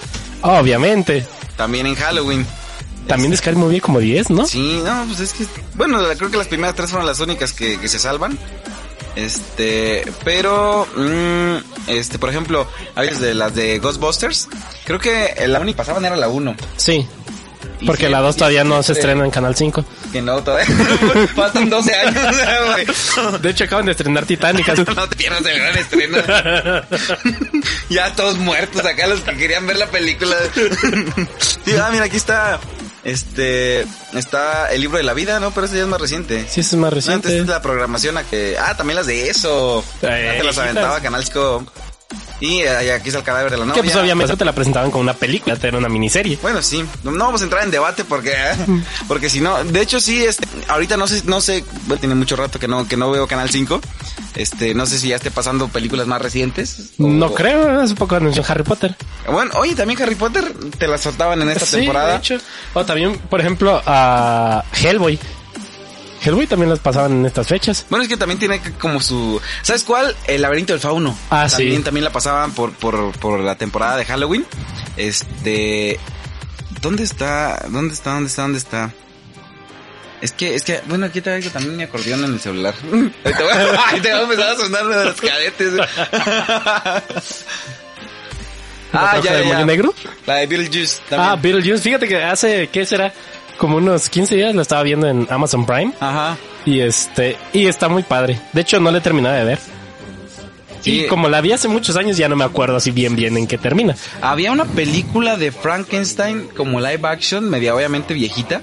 [0.43, 1.27] Obviamente.
[1.57, 2.47] También en Halloween.
[3.05, 4.45] También de Scary Movie como 10, ¿no?
[4.47, 7.81] Sí, no, pues es que, bueno, creo que las primeras tres fueron las únicas que,
[7.81, 8.39] que se salvan.
[9.17, 11.55] Este, pero, mm,
[11.87, 14.47] este, por ejemplo, a veces de las de Ghostbusters,
[14.85, 16.55] creo que la única pasaban era la 1.
[16.75, 17.07] Sí.
[17.79, 19.85] Y Porque sí, la 2 y todavía no se siempre- estrena en Canal 5.
[20.11, 20.67] Que no, todavía.
[21.35, 23.41] Faltan 12 años.
[23.41, 24.67] De hecho, acaban de estrenar Titanic.
[24.95, 26.17] No te pierdas el gran estreno.
[27.89, 30.35] ya todos muertos acá los que querían ver la película.
[31.65, 32.59] sí, ah, mira, aquí está.
[33.07, 35.51] Este, está el libro de la vida, ¿no?
[35.51, 36.41] Pero ese ya es más reciente.
[36.49, 37.37] Sí, ese es más No, Antes reciente.
[37.39, 38.57] es la programación a que...
[38.59, 39.81] Ah, también las de eso.
[40.01, 41.65] Eh, Antes las aventaba Canal 5.
[42.39, 43.81] Y eh, aquí está el cadáver de la novia.
[43.81, 46.37] Que pues obviamente te la presentaban como una película, era una miniserie.
[46.41, 46.83] Bueno, sí.
[47.03, 48.55] No no vamos a entrar en debate porque, eh,
[49.07, 52.35] porque si no, de hecho sí, este, ahorita no sé, no sé, bueno, tiene mucho
[52.35, 53.81] rato que no, que no veo Canal 5.
[54.35, 56.91] Este, no sé si ya esté pasando películas más recientes.
[56.99, 58.95] o- No creo, hace poco anunció Harry Potter.
[59.31, 62.11] Bueno, oye, también Harry Potter te la soltaban en esta Sí, temporada.
[62.11, 62.37] de hecho.
[62.75, 65.19] O también, por ejemplo, a Hellboy.
[66.23, 67.85] Hellboy también las pasaban en estas fechas.
[67.89, 69.39] Bueno, es que también tiene como su...
[69.61, 70.15] ¿Sabes cuál?
[70.25, 71.17] El laberinto del fauno.
[71.29, 71.57] Ah, sí.
[71.57, 74.45] también, También la pasaban por, por, por la temporada de Halloween.
[74.95, 75.99] Este...
[76.81, 77.65] ¿Dónde está?
[77.69, 78.11] ¿Dónde está?
[78.11, 78.41] ¿Dónde está?
[78.43, 78.93] ¿Dónde está?
[80.21, 82.73] Es que, es que, bueno, aquí traigo también mi acordeón en el celular.
[83.23, 85.73] Ahí te va a empezar a sonar de los cadetes.
[88.93, 89.65] ah, ¿La del ya, ya.
[89.65, 89.93] negro?
[90.25, 91.29] La de Beetlejuice también.
[91.31, 91.83] Ah, Beetlejuice.
[91.83, 93.13] Fíjate que hace, ¿qué será?
[93.57, 95.91] Como unos 15 días la estaba viendo en Amazon Prime.
[95.99, 96.37] Ajá.
[96.65, 98.39] Y este, y está muy padre.
[98.53, 99.59] De hecho, no la he terminado de ver.
[100.81, 101.01] Sí.
[101.01, 103.47] Y como la vi hace muchos años, ya no me acuerdo así bien bien en
[103.47, 103.95] qué termina.
[104.21, 108.61] Había una película de Frankenstein como live action, media obviamente viejita,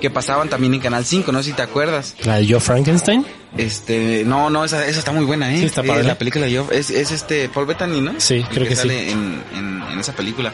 [0.00, 2.16] que pasaban también en Canal 5, no sé si te acuerdas.
[2.24, 3.24] La de Joe Frankenstein.
[3.56, 5.58] Este, no, no, esa, esa está muy buena, ¿eh?
[5.60, 6.02] Sí, está Eh, padre.
[6.04, 8.14] la película de Joe- es, es este Paul Bettany, ¿no?
[8.18, 8.80] Sí, El creo que sí.
[8.82, 10.52] sale En, en, en esa película.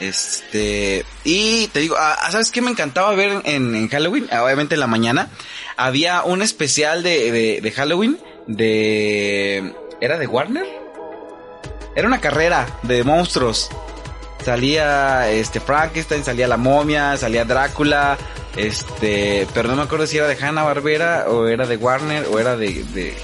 [0.00, 4.28] Este, y te digo, ah, ¿sabes qué me encantaba ver en, en Halloween?
[4.30, 5.28] Ah, Obviamente en la mañana.
[5.76, 9.74] Había un especial de, de, de Halloween de...
[10.00, 10.66] ¿Era de Warner?
[11.94, 13.70] Era una carrera de monstruos.
[14.44, 18.16] Salía este Frankenstein, salía la momia, salía Drácula,
[18.56, 22.38] este, pero no me acuerdo si era de Hanna Barbera o era de Warner o
[22.38, 23.16] era de, de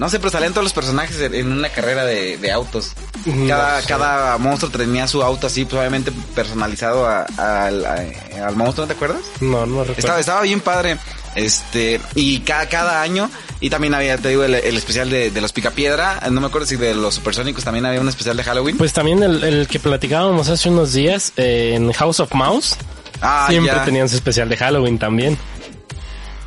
[0.00, 2.92] no sé, pero salían todos los personajes en una carrera de, de autos.
[3.26, 3.86] No Cada, sé.
[3.86, 8.88] cada monstruo tenía su auto así, pues obviamente personalizado a- al, a- al monstruo, ¿no
[8.92, 9.20] te acuerdas?
[9.40, 9.94] No, no recuerdo.
[9.98, 10.96] Estaba, estaba bien padre.
[11.36, 15.40] Este, y cada, cada año, y también había, te digo, el, el especial de, de
[15.40, 18.76] los Picapiedra, no me acuerdo si de los Supersónicos también había un especial de Halloween.
[18.78, 22.76] Pues también el, el que platicábamos hace unos días eh, en House of Mouse.
[23.20, 23.84] ah, siempre ya.
[23.84, 25.38] tenían su especial de Halloween también.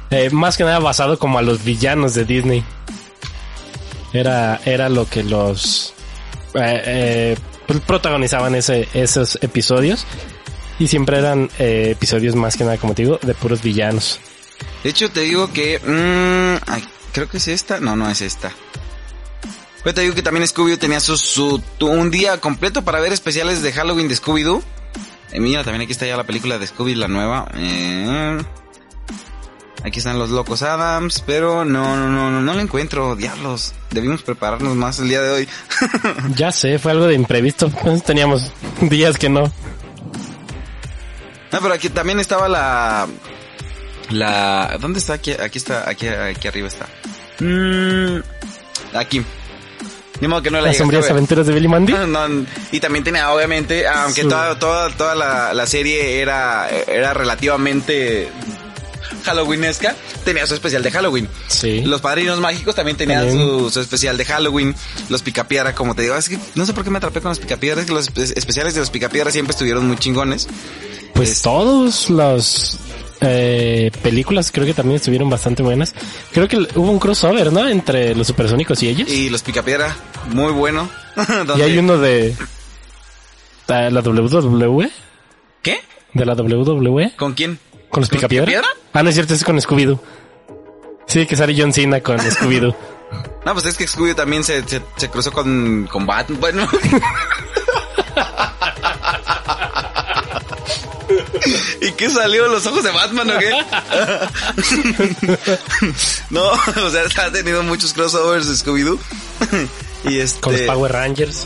[0.09, 2.63] Eh, más que nada basado como a los villanos de Disney.
[4.13, 5.93] Era, era lo que los
[6.53, 7.37] eh, eh,
[7.85, 10.05] protagonizaban ese, esos episodios.
[10.79, 14.19] Y siempre eran eh, episodios más que nada, como te digo, de puros villanos.
[14.83, 16.73] De hecho, te digo que, mm,
[17.11, 18.51] creo que es esta, no, no es esta.
[19.83, 23.61] Pero te digo que también Scooby-Doo tenía su, su, un día completo para ver especiales
[23.61, 24.63] de Halloween de Scooby-Doo.
[25.31, 27.49] Eh, mira, también aquí está ya la película de Scooby, la nueva.
[27.55, 28.37] Eh,
[29.83, 33.73] aquí están los locos Adams, pero no, no, no, no, no la encuentro, diablos.
[33.91, 35.49] Debimos prepararnos más el día de hoy.
[36.35, 37.69] Ya sé, fue algo de imprevisto.
[37.69, 39.43] Pues teníamos días que no.
[41.51, 43.07] No, pero aquí también estaba la,
[44.09, 45.13] la, ¿dónde está?
[45.13, 46.87] Aquí, aquí está, aquí, aquí arriba está.
[47.39, 48.21] Mm,
[48.95, 49.23] aquí.
[50.19, 51.93] Ni modo que no la Las sombrías aventuras de Billy Mandy.
[51.93, 56.69] No, no, y también tenía, obviamente, aunque Su- toda, toda, toda la, la serie era,
[56.69, 58.29] era relativamente
[59.23, 61.27] halloweenesca, tenía su especial de Halloween.
[61.47, 61.81] Sí.
[61.81, 64.75] Los padrinos mágicos también tenían su, su especial de Halloween.
[65.09, 67.39] Los picapiedra, como te digo, es que no sé por qué me atrapé con los
[67.39, 70.47] picapiedra, es que los espe- especiales de los picapiedra siempre estuvieron muy chingones.
[71.13, 72.77] Pues Es- todos los
[73.21, 75.93] eh, películas creo que también estuvieron bastante buenas.
[76.33, 77.67] Creo que hubo un crossover, ¿no?
[77.67, 79.09] Entre los supersónicos y ellos.
[79.09, 79.95] Y, Y los picapiedra,
[80.29, 80.89] muy bueno.
[81.47, 82.35] Donde- hay uno de
[83.67, 84.89] de la WWE,
[85.61, 85.79] ¿Qué?
[86.13, 87.57] de la WWE ¿Con quién?
[87.93, 88.47] Con los picapiedra.
[88.47, 88.75] picapiedra?
[88.91, 89.99] Ah, no es cierto, es con Scooby-Doo.
[91.05, 92.75] Sí, que sale John Cena con Scooby-Doo.
[93.45, 96.39] No, pues es que Scooby también se, se, se cruzó con, con Batman.
[96.41, 96.67] Bueno.
[101.81, 102.47] ¿Y qué salió?
[102.47, 103.51] ¿Los ojos de Batman o qué?
[106.31, 108.97] no, o sea, ha tenido muchos crossovers de Scooby-Doo.
[110.05, 110.41] y este...
[110.41, 111.45] Con los Power Rangers.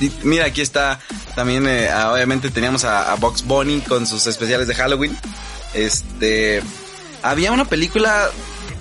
[0.00, 0.98] Y Mira, aquí está
[1.36, 5.16] también, eh, obviamente teníamos a, a Box Bunny con sus especiales de Halloween.
[5.74, 6.62] Este,
[7.22, 8.30] había una película,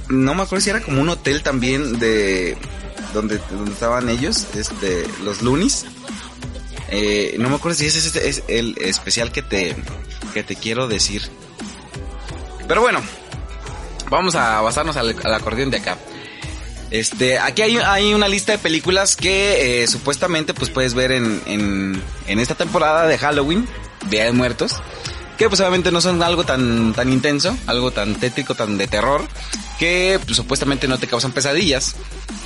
[0.10, 2.58] no me acuerdo si era como un hotel también de
[3.14, 5.86] donde, donde estaban ellos, este, los Loonies.
[6.90, 9.76] Eh, no me acuerdo si ese es, el especial que te,
[10.34, 11.24] que te quiero decir.
[12.68, 13.02] Pero bueno,
[14.10, 15.98] vamos a basarnos al, al acordeón de acá.
[16.90, 21.42] Este, aquí hay, hay una lista de películas que eh, supuestamente pues puedes ver en,
[21.46, 23.68] en, en esta temporada de Halloween,
[24.10, 24.76] Día de Muertos,
[25.38, 29.22] que pues obviamente no son algo tan, tan intenso, algo tan tétrico, tan de terror,
[29.80, 31.96] que pues, supuestamente no te causan pesadillas.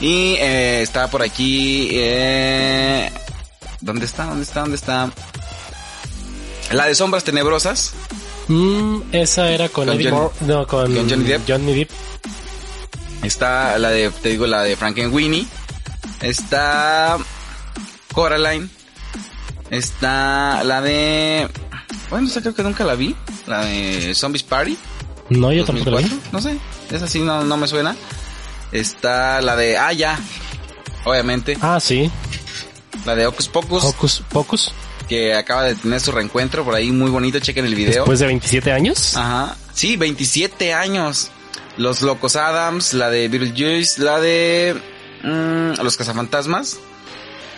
[0.01, 3.11] Y eh, está por aquí, eh,
[3.79, 4.25] ¿dónde está?
[4.25, 4.59] ¿Dónde está?
[4.61, 5.11] ¿Dónde está?
[6.71, 7.93] La de Sombras Tenebrosas,
[8.47, 11.47] Mm, esa era con, Con Eddie Mor- no, con, con Johnny Depp.
[11.47, 11.91] Johnny Depp.
[13.23, 15.45] Está la de, te digo, la de Frankenweenie.
[16.21, 17.17] Está
[18.13, 18.67] Coraline.
[19.69, 21.47] Está la de...
[22.09, 23.15] Bueno, esa creo que nunca la vi.
[23.47, 24.77] La de Zombies Party.
[25.29, 26.09] No, yo tampoco la vi.
[26.09, 26.31] 2004.
[26.31, 26.57] No sé,
[26.95, 27.95] esa sí no, no me suena.
[28.71, 29.77] Está la de...
[29.77, 30.17] Ah, ya.
[31.05, 31.57] Obviamente.
[31.61, 32.09] Ah, sí.
[33.05, 33.83] La de Hocus Pocus.
[33.83, 34.73] Hocus Pocus.
[35.07, 37.39] Que acaba de tener su reencuentro por ahí muy bonito.
[37.39, 38.03] Chequen el video.
[38.03, 39.17] Después de 27 años.
[39.17, 39.55] Ajá.
[39.73, 41.31] Sí, 27 años.
[41.77, 44.75] Los Locos Adams, la de Beetlejuice, la de
[45.23, 46.79] mm, Los Cazafantasmas.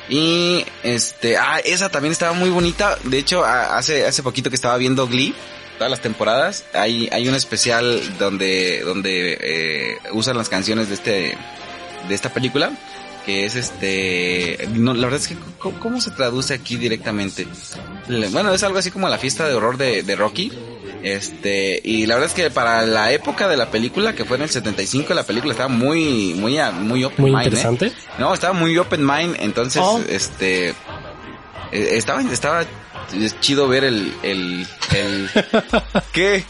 [0.09, 2.97] Y este, ah, esa también estaba muy bonita.
[3.03, 5.33] De hecho, hace hace poquito que estaba viendo Glee,
[5.77, 11.37] todas las temporadas, hay hay un especial donde donde eh, usan las canciones de este
[12.07, 12.71] de esta película
[13.25, 17.47] que es este no la verdad es que ¿cómo, se traduce aquí directamente
[18.31, 20.51] bueno es algo así como la fiesta de horror de, de Rocky
[21.03, 24.43] este y la verdad es que para la época de la película que fue en
[24.43, 27.45] el 75 la película estaba muy muy muy open Muy mind, ¿eh?
[27.45, 27.91] interesante.
[28.19, 30.01] no estaba muy open mind entonces Oh.
[30.09, 30.73] este eh,
[31.71, 32.63] estaba estaba
[33.41, 35.29] chido ver el el el
[36.13, 36.45] qué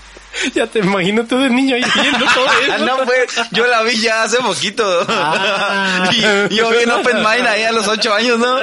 [0.55, 2.85] ya te imagino tú de niño ahí viendo todo eso.
[2.85, 5.05] no fue, yo la vi ya hace poquito.
[5.07, 6.09] Ah.
[6.49, 8.57] y yo bien open mind ahí a los ocho años, ¿no?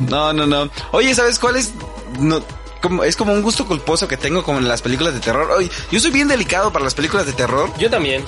[0.00, 0.70] no, no, no.
[0.92, 1.72] Oye, ¿sabes cuál es?
[2.18, 2.44] No,
[2.80, 5.50] como, es como un gusto culposo que tengo como en las películas de terror.
[5.50, 7.72] Oye, yo soy bien delicado para las películas de terror.
[7.78, 8.24] Yo también.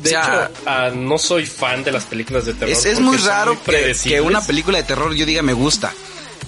[0.00, 2.70] De O sea, hecho, ah, no soy fan de las películas de terror.
[2.70, 5.92] Es, muy raro muy que, una película de terror yo diga me gusta.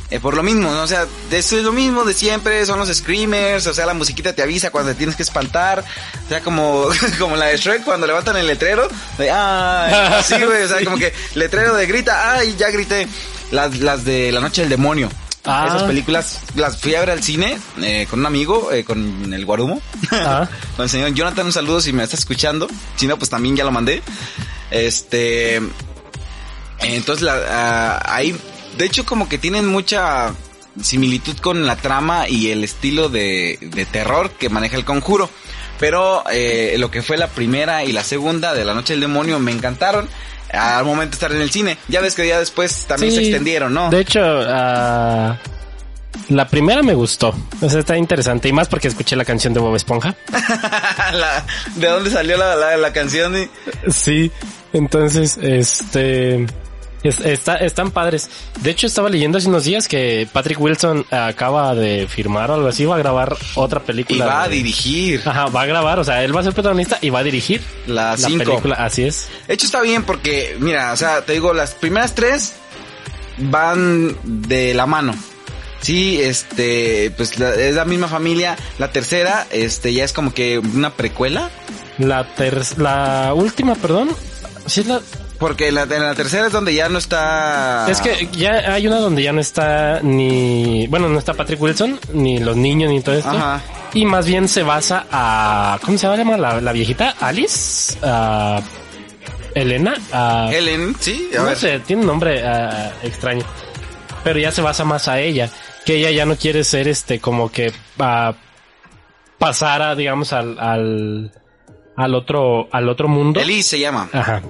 [0.09, 0.83] Eh, por lo mismo, ¿no?
[0.83, 4.33] o sea, eso es lo mismo de siempre, son los screamers, o sea, la musiquita
[4.33, 8.07] te avisa cuando te tienes que espantar, o sea, como, como la de Shrek cuando
[8.07, 12.55] levantan el letrero, de, ay, sí, güey, o sea, como que letrero de grita, ay,
[12.57, 13.09] ya grité,
[13.51, 15.11] las, las de La Noche del Demonio.
[15.47, 15.67] Ah.
[15.69, 19.45] Esas películas las fui a ver al cine eh, con un amigo, eh, con el
[19.45, 19.81] Guarumo.
[20.11, 20.49] Ah.
[20.77, 22.69] con el señor Jonathan, un saludo si me está escuchando.
[22.97, 24.03] Si no, pues también ya lo mandé.
[24.71, 25.61] Este.
[26.81, 28.37] Entonces, la, ah, ahí,
[28.77, 30.35] de hecho, como que tienen mucha
[30.83, 35.31] similitud con la trama y el estilo de, de terror que maneja el conjuro.
[35.79, 39.39] Pero eh, lo que fue la primera y la segunda de La Noche del Demonio
[39.39, 40.09] me encantaron
[40.53, 41.79] al momento de estar en el cine.
[41.89, 43.27] Ya ves que ya después también se Sí.
[43.27, 43.91] extendieron, ¿no?
[43.91, 45.37] De hecho, ah,
[46.29, 47.35] la primera me gustó.
[47.61, 48.49] O sea, está interesante.
[48.49, 50.15] Y más porque escuché la canción de Bob Esponja.
[51.13, 51.45] La-
[51.77, 53.35] ¿De dónde salió la, la, la canción?
[53.91, 54.31] Sí.
[54.73, 56.47] Entonces, este...
[57.09, 58.29] es- está, están padres.
[58.62, 62.69] De hecho, estaba leyendo hace unos días que Patrick Wilson acaba de firmar o algo
[62.69, 62.85] así.
[62.85, 64.27] Va a grabar otra Y película.
[64.27, 65.99] va a dirigir Ajá, va a grabar.
[65.99, 68.45] O sea, él va a ser protagonista y va a dirigir la la 5.
[68.45, 68.75] película.
[68.77, 69.29] Así es.
[69.47, 72.55] De hecho está bien porque, mira, o sea, te digo, las primeras tres
[73.38, 75.14] van de la mano.
[75.81, 78.57] Sí, este, pues la- es la misma familia.
[78.79, 81.51] La tercera, este, ya es como que una precuela.
[81.99, 84.09] La ter la última, perdón.
[84.66, 85.01] Sí, es la,
[85.38, 87.87] Porque la, en la tercera es donde ya no está...
[87.90, 92.01] Es que ya hay una donde ya no está ni, bueno, no está Patrick Wilson,
[92.12, 93.31] ni los niños, ni todo esto.
[93.31, 93.61] Ajá.
[93.92, 97.14] Y más bien se basa a, ¿cómo se llama la, la viejita?
[97.20, 98.61] Alice, a
[99.55, 101.57] Elena, a, Helen, sí, a no ver.
[101.57, 102.42] sé, tiene un nombre
[103.03, 103.44] extraño.
[104.25, 105.51] Pero ya se basa más a ella.
[105.85, 108.35] Que ella ya no quiere ser este, como que ah,
[109.38, 111.33] pasar a, digamos, al, al,
[111.96, 113.40] al otro, al otro mundo.
[113.40, 114.09] Elise se llama.
[114.12, 114.42] Ajá.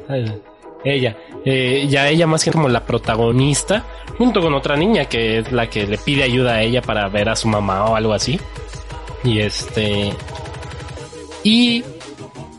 [0.86, 1.16] Ella.
[1.44, 3.84] Eh, ya ella más que como la protagonista,
[4.16, 7.28] junto con otra niña que es la que le pide ayuda a ella para ver
[7.28, 8.38] a su mamá o algo así.
[9.24, 10.12] Y este.
[11.42, 11.84] Y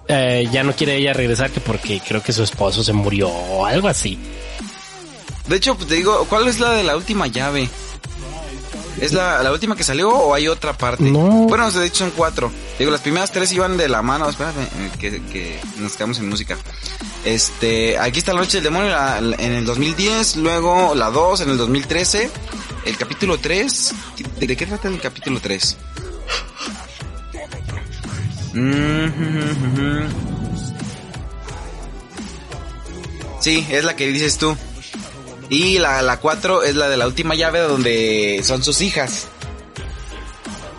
[0.09, 3.65] eh, ya no quiere ella regresar que porque creo que su esposo se murió o
[3.65, 4.19] algo así.
[5.47, 7.69] De hecho, pues, te digo, ¿cuál es la de la última llave?
[8.99, 11.03] ¿Es la, la última que salió o hay otra parte?
[11.03, 11.19] No.
[11.47, 12.51] Bueno, de hecho son cuatro.
[12.79, 14.27] Digo, las primeras tres iban de la mano.
[14.29, 16.57] Espérate, eh, que, que nos quedamos en música.
[17.23, 21.41] Este, aquí está La Noche del Demonio la- la- en el 2010, luego la 2
[21.41, 22.29] en el 2013,
[22.85, 23.93] el capítulo 3.
[24.39, 25.77] ¿De, de qué trata el capítulo 3?
[28.53, 29.07] Mm,
[33.39, 34.57] Sí, es la que dices tú.
[35.49, 39.27] Y la, la 4 es la de la última llave donde son sus hijas.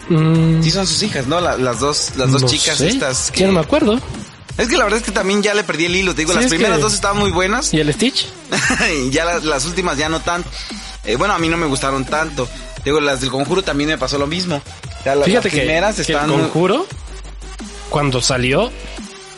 [0.08, 1.40] Mm, Sí son sus hijas, ¿no?
[1.40, 2.88] La- las dos, las dos no chicas sé.
[2.88, 3.32] estas.
[3.34, 4.00] Ya no me acuerdo.
[4.56, 6.14] Es que la verdad es que también ya le perdí el hilo.
[6.14, 7.72] Te digo, Sí, las primeras que- dos estaban muy buenas.
[7.72, 8.26] ¿Y el Stitch?
[9.06, 10.48] y ya las, las últimas ya no tanto.
[11.04, 12.46] Eh, bueno, a mí no me gustaron tanto.
[12.76, 14.56] Te Digo, las del conjuro también me pasó lo mismo.
[14.56, 16.30] O sea, la- Fíjate las que, primeras que están.
[16.30, 16.86] el conjuro,
[17.90, 18.70] cuando salió,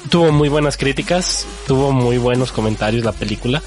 [0.08, 3.62] tuvo muy buenas críticas, tuvo muy buenos comentarios la película.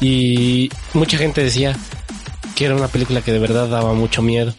[0.00, 1.76] Y mucha gente decía
[2.54, 4.54] que era una película que de verdad daba mucho miedo.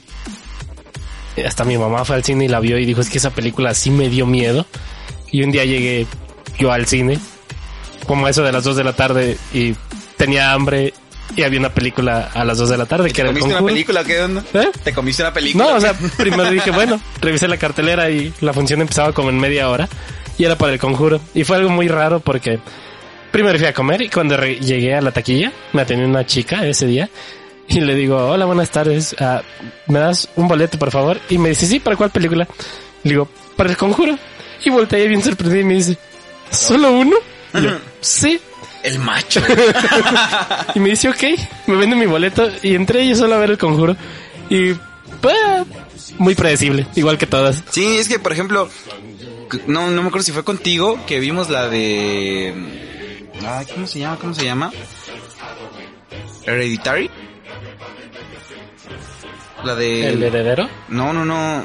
[1.36, 3.32] Eh, Hasta mi mamá fue al cine y la vio y dijo, es que esa
[3.32, 4.66] película sí me dio miedo.
[5.32, 6.06] Y un día llegué
[6.60, 7.18] yo al cine,
[8.06, 9.74] como eso de las 2 de la tarde, y
[10.18, 10.94] tenía hambre
[11.36, 13.58] y había una película a las 2 de la tarde que ¿Te era el comiste
[13.58, 14.04] una película?
[14.04, 14.44] ¿Qué onda?
[14.54, 14.70] ¿Eh?
[14.84, 15.64] ¿Te comiste una película?
[15.64, 19.40] No, o sea, primero dije, bueno, revisé la cartelera y la función empezaba como en
[19.40, 19.88] media hora
[20.38, 21.22] y era para el conjuro.
[21.34, 22.60] Y fue algo muy raro porque
[23.32, 26.86] primero fui a comer y cuando llegué a la taquilla me atendió una chica ese
[26.88, 27.10] día
[27.68, 29.42] y le digo, hola, buenas tardes, ah,
[29.88, 31.20] ¿me das un boleto por favor?
[31.30, 32.48] Y me dice, sí, ¿para cuál película?
[33.04, 34.18] Le digo, para el conjuro.
[34.66, 35.98] Y volteé bien sorprendido y me dice,
[36.50, 37.16] ¿solo uno?
[37.54, 38.40] Y yo, sí.
[38.84, 39.42] El macho.
[40.76, 41.24] Y me dice, ok,
[41.68, 43.96] me vende mi boleto y entré yo solo a ver el conjuro.
[44.50, 44.74] Y,
[45.22, 47.64] pues, muy predecible, igual que todas.
[47.70, 48.70] Sí, es que, por ejemplo,
[49.68, 52.91] no, no me acuerdo si fue contigo que vimos la de...
[53.46, 54.18] Ay, ¿cómo se llama?
[54.20, 54.72] ¿Cómo se llama?
[56.46, 57.10] Hereditary.
[59.64, 60.08] La de...
[60.10, 60.68] El heredero.
[60.90, 61.64] No, no, no.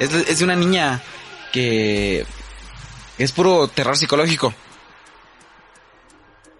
[0.00, 1.02] Es de, es de una niña
[1.52, 2.24] que
[3.18, 4.54] es puro terror psicológico.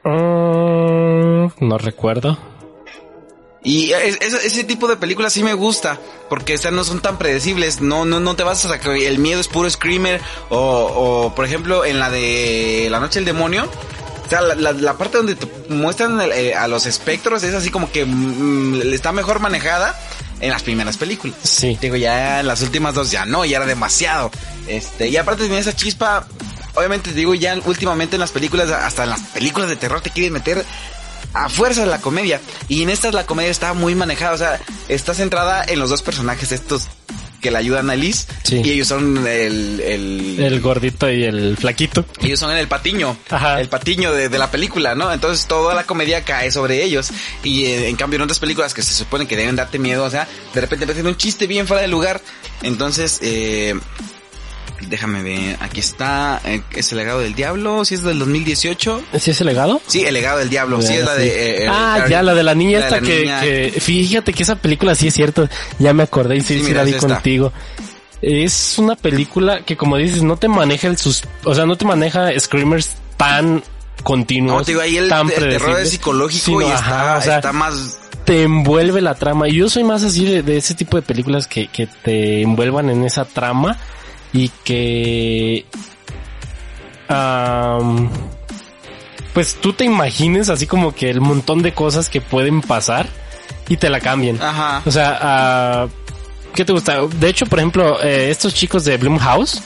[0.05, 2.38] Mm, no recuerdo.
[3.62, 5.98] Y es- es- ese tipo de películas sí me gusta,
[6.29, 9.40] porque sea, no son tan predecibles, no, no, no te vas a sacar, el miedo
[9.40, 10.57] es puro screamer, o,
[11.27, 13.68] o por ejemplo en la de La Noche del Demonio,
[14.29, 17.71] o sea, la, la- la parte donde te muestran eh, a los espectros es así
[17.71, 19.99] como que mm, está mejor manejada
[20.41, 21.37] en las primeras películas.
[21.43, 21.77] Sí.
[21.81, 24.31] Digo, ya en las últimas dos ya no, ya era demasiado.
[24.69, 26.27] Este, y aparte tiene esa chispa,
[26.75, 30.33] obviamente digo, ya últimamente en las películas, hasta en las películas de terror te quieren
[30.35, 30.64] meter
[31.35, 32.41] a fuerza la comedia.
[32.69, 36.03] Y en estas la comedia está muy manejada, o sea, está centrada en los dos
[36.03, 36.87] personajes estos
[37.40, 38.27] que le ayudan a Liz.
[38.44, 38.61] Sí.
[38.64, 42.05] Y ellos son el, el, El gordito y el flaquito.
[42.22, 43.61] ellos son el patiño, Ajá.
[43.61, 45.12] el patiño de, de la película, ¿no?
[45.12, 47.11] Entonces toda la comedia cae sobre ellos.
[47.44, 50.11] Y eh, en cambio en otras películas que se supone que deben darte miedo, o
[50.11, 52.20] sea, de repente empiezan un chiste bien fuera de lugar.
[52.62, 53.74] Entonces, eh,
[54.83, 59.03] déjame ver, aquí está, eh, es el legado del diablo, si es del 2018.
[59.19, 59.81] ¿Sí es el legado?
[59.87, 61.27] Sí, el legado del diablo, sí es la de...
[61.27, 63.41] eh, eh, ah, ya, la de la niña esta que, niña.
[63.41, 63.75] que...
[63.81, 65.49] Fíjate que esa película sí es cierto.
[65.79, 67.07] Ya me acordé y sí, Sí, sí la vi esta.
[67.09, 67.53] contigo.
[68.21, 71.23] Es una película que como dices, no te maneja el sus...
[71.45, 73.62] O sea, no te maneja screamers tan
[74.03, 74.59] continuos.
[74.59, 77.23] No, te digo, ahí el, tan el terror es psicológico sino, y está, ajá, o
[77.23, 77.99] sea, está más...
[78.25, 79.49] te envuelve la trama.
[79.49, 82.91] Y yo soy más así de, de ese tipo de películas que, que te envuelvan
[82.91, 83.77] en esa trama
[84.33, 85.64] y que...
[89.33, 93.07] pues tú te imagines así como que el montón de cosas que pueden pasar
[93.69, 94.41] y te la cambien.
[94.43, 94.83] Ajá.
[94.85, 95.87] O sea, ah,
[96.55, 97.01] ¿qué te gusta?
[97.07, 99.62] De hecho, por ejemplo, eh, estos chicos de Blumhouse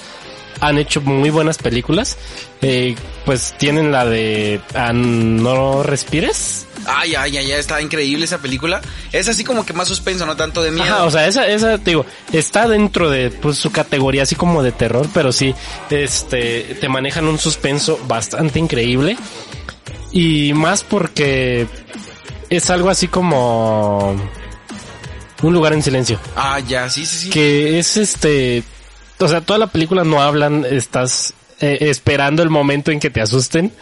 [0.60, 2.16] han hecho muy buenas películas.
[2.60, 2.94] Eh,
[3.24, 6.66] pues tienen la de ah, No Respires.
[6.86, 8.80] Ay, ay, ay, ay, está increíble esa película.
[9.12, 10.84] Es así como que más suspenso, no tanto de miedo.
[10.84, 14.62] Ajá, o sea, esa, esa, te digo, está dentro de pues, su categoría así como
[14.62, 15.54] de terror, pero sí,
[15.90, 19.16] este, te manejan un suspenso bastante increíble.
[20.12, 21.66] Y más porque
[22.50, 24.14] es algo así como
[25.42, 26.20] un lugar en silencio.
[26.36, 27.30] Ah, ya, sí, sí, sí.
[27.30, 28.62] Que es este,
[29.18, 33.20] o sea, toda la película no hablan, estás eh, esperando el momento en que te
[33.20, 33.72] asusten.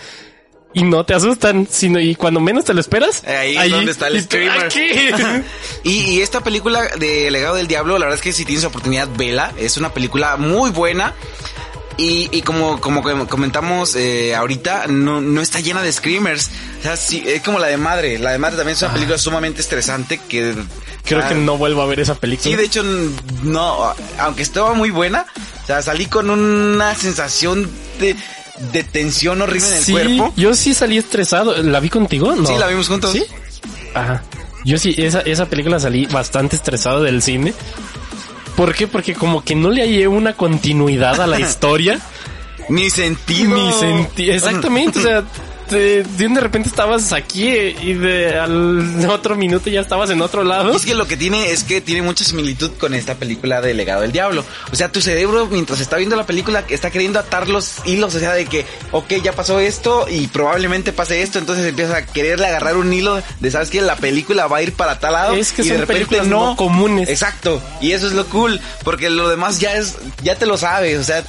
[0.72, 3.24] Y no te asustan, sino y cuando menos te lo esperas.
[3.24, 4.80] Ahí es donde está el aquí.
[5.82, 9.08] Y, y esta película de Legado del Diablo, la verdad es que si tienes oportunidad,
[9.16, 9.52] vela.
[9.58, 11.14] Es una película muy buena.
[11.96, 16.50] Y, y como, como comentamos eh, ahorita, no, no está llena de screamers.
[16.78, 18.18] O sea, sí, es como la de Madre.
[18.18, 20.54] La de Madre también es una película sumamente estresante que...
[21.04, 22.50] Creo ah, que no vuelvo a ver esa película.
[22.50, 22.82] Sí, de hecho,
[23.42, 25.26] no, aunque estaba muy buena,
[25.62, 28.16] o sea, salí con una sensación de,
[28.72, 30.32] de tensión horrible en el Sí, cuerpo.
[30.36, 31.62] Yo sí salí estresado.
[31.62, 32.34] ¿La vi contigo?
[32.36, 32.46] No.
[32.46, 33.12] Sí, la vimos juntos.
[33.12, 33.24] ¿Sí?
[33.94, 34.22] Ajá.
[34.64, 37.54] Yo sí, esa, esa película salí bastante estresado del cine.
[38.56, 38.86] ¿Por qué?
[38.86, 41.98] Porque como que no le hallé una continuidad a la historia.
[42.68, 43.56] Ni sentido.
[43.56, 44.30] Ni sentí.
[44.30, 45.24] Exactamente, o sea,
[45.70, 50.20] de, de de repente estabas aquí eh, y de al otro minuto ya estabas en
[50.20, 50.74] otro lado.
[50.74, 54.02] Es que lo que tiene es que tiene mucha similitud con esta película de Legado
[54.02, 54.44] del Diablo.
[54.72, 58.18] O sea, tu cerebro mientras está viendo la película está queriendo atar los hilos, o
[58.18, 62.46] sea, de que, ok, ya pasó esto y probablemente pase esto, entonces empiezas a quererle
[62.46, 65.52] agarrar un hilo de, sabes que la película va a ir para tal lado Es
[65.52, 66.50] que y de son repente películas no.
[66.50, 67.08] no comunes.
[67.08, 67.62] Exacto.
[67.80, 71.04] Y eso es lo cool, porque lo demás ya es, ya te lo sabes, o
[71.04, 71.24] sea,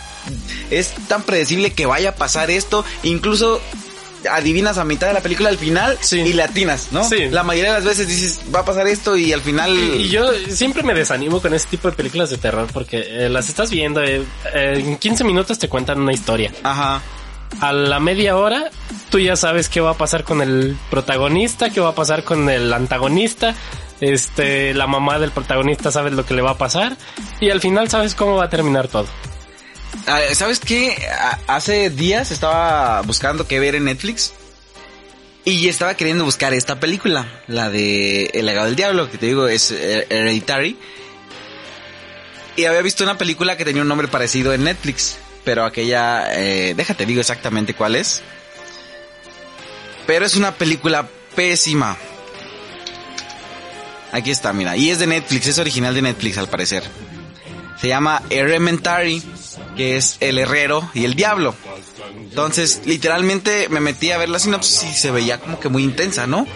[0.70, 3.62] es tan predecible que vaya a pasar esto, incluso
[4.30, 6.19] adivinas a mitad de la película al final Sí.
[6.19, 7.03] y le atinas, ¿no?
[7.03, 7.30] Sí.
[7.30, 9.72] La mayoría de las veces dices, va a pasar esto y al final...
[9.72, 13.49] Y yo siempre me desanimo con ese tipo de películas de terror porque eh, las
[13.49, 16.51] estás viendo, eh, eh, en 15 minutos te cuentan una historia.
[16.63, 17.01] Ajá.
[17.59, 18.72] A la media hora
[19.09, 22.49] tú ya sabes qué va a pasar con el protagonista, qué va a pasar con
[22.49, 23.55] el antagonista.
[23.99, 26.97] Este, la mamá del protagonista sabe lo que le va a pasar
[27.39, 29.05] y al final sabes cómo va a terminar todo.
[30.08, 31.08] Ah, ¿Sabes qué?
[31.48, 34.34] Hace días estaba buscando qué ver en Netflix.
[35.44, 39.48] Y estaba queriendo buscar esta película, la de El legado del diablo, que te digo
[39.48, 40.78] es eh, Hereditary.
[42.56, 46.76] Y había visto una película que tenía un nombre parecido en Netflix, pero aquella, eh,
[46.76, 48.22] déjate digo exactamente cuál es.
[50.06, 51.98] Pero es una película pésima.
[54.12, 56.84] Aquí está, mira, y es de Netflix, es original de Netflix al parecer.
[57.80, 59.24] Se llama Elementary,
[59.76, 61.56] que es el herrero y el diablo.
[62.16, 66.28] Entonces, literalmente me metí a ver la sinopsis y se veía como que muy intensa,
[66.28, 66.47] ¿no?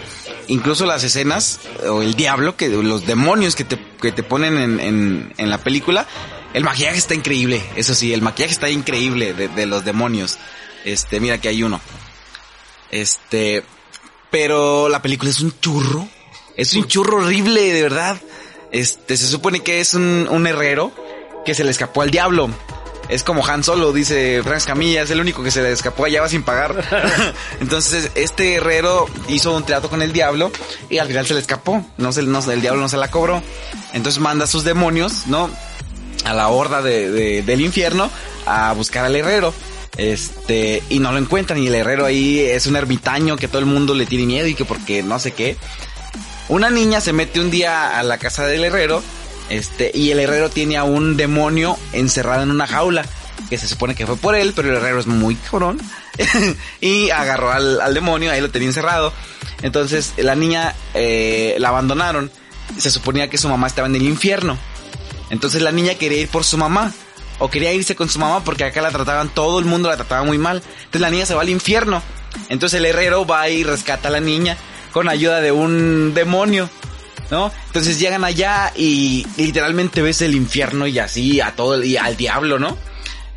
[0.48, 5.34] Incluso las escenas, o el diablo, que los demonios que te, que te ponen en,
[5.36, 6.06] en, la película,
[6.54, 10.38] el maquillaje está increíble, eso sí, el maquillaje está increíble de, de los demonios.
[10.84, 11.80] Este, mira que hay uno.
[12.90, 13.64] Este,
[14.30, 16.08] pero la película es un churro.
[16.56, 18.20] Es un churro horrible, de verdad.
[18.72, 20.92] Este, se supone que es un, un herrero
[21.44, 22.50] que se le escapó al diablo.
[23.08, 26.20] Es como Han Solo, dice Franz Camilla, es el único que se le escapó allá
[26.22, 26.82] va sin pagar.
[27.60, 30.50] Entonces, este herrero hizo un trato con el diablo
[30.90, 31.84] y al final se le escapó.
[31.98, 33.42] No se, no, el diablo no se la cobró.
[33.92, 35.48] Entonces manda a sus demonios, ¿no?
[36.24, 38.10] A la horda de, de- del infierno
[38.44, 39.54] a buscar al herrero.
[39.96, 41.62] Este, y no lo encuentran.
[41.62, 44.54] Y el herrero ahí es un ermitaño que todo el mundo le tiene miedo y
[44.54, 45.56] que porque no sé qué.
[46.48, 49.02] Una niña se mete un día a la casa del herrero,
[49.48, 53.04] este, y el herrero tiene a un demonio encerrado en una jaula,
[53.50, 55.80] que se supone que fue por él, pero el herrero es muy cabrón,
[56.80, 59.12] y agarró al, al demonio, ahí lo tenía encerrado.
[59.62, 62.30] Entonces la niña eh, la abandonaron,
[62.76, 64.58] se suponía que su mamá estaba en el infierno.
[65.30, 66.92] Entonces la niña quería ir por su mamá.
[67.38, 70.24] O quería irse con su mamá porque acá la trataban, todo el mundo la trataba
[70.24, 70.62] muy mal.
[70.78, 72.02] Entonces la niña se va al infierno.
[72.48, 74.56] Entonces el herrero va y rescata a la niña
[74.92, 76.70] con ayuda de un demonio.
[77.30, 77.50] ¿No?
[77.66, 82.58] Entonces llegan allá y literalmente ves el infierno y así a todo y al diablo,
[82.58, 82.76] ¿no?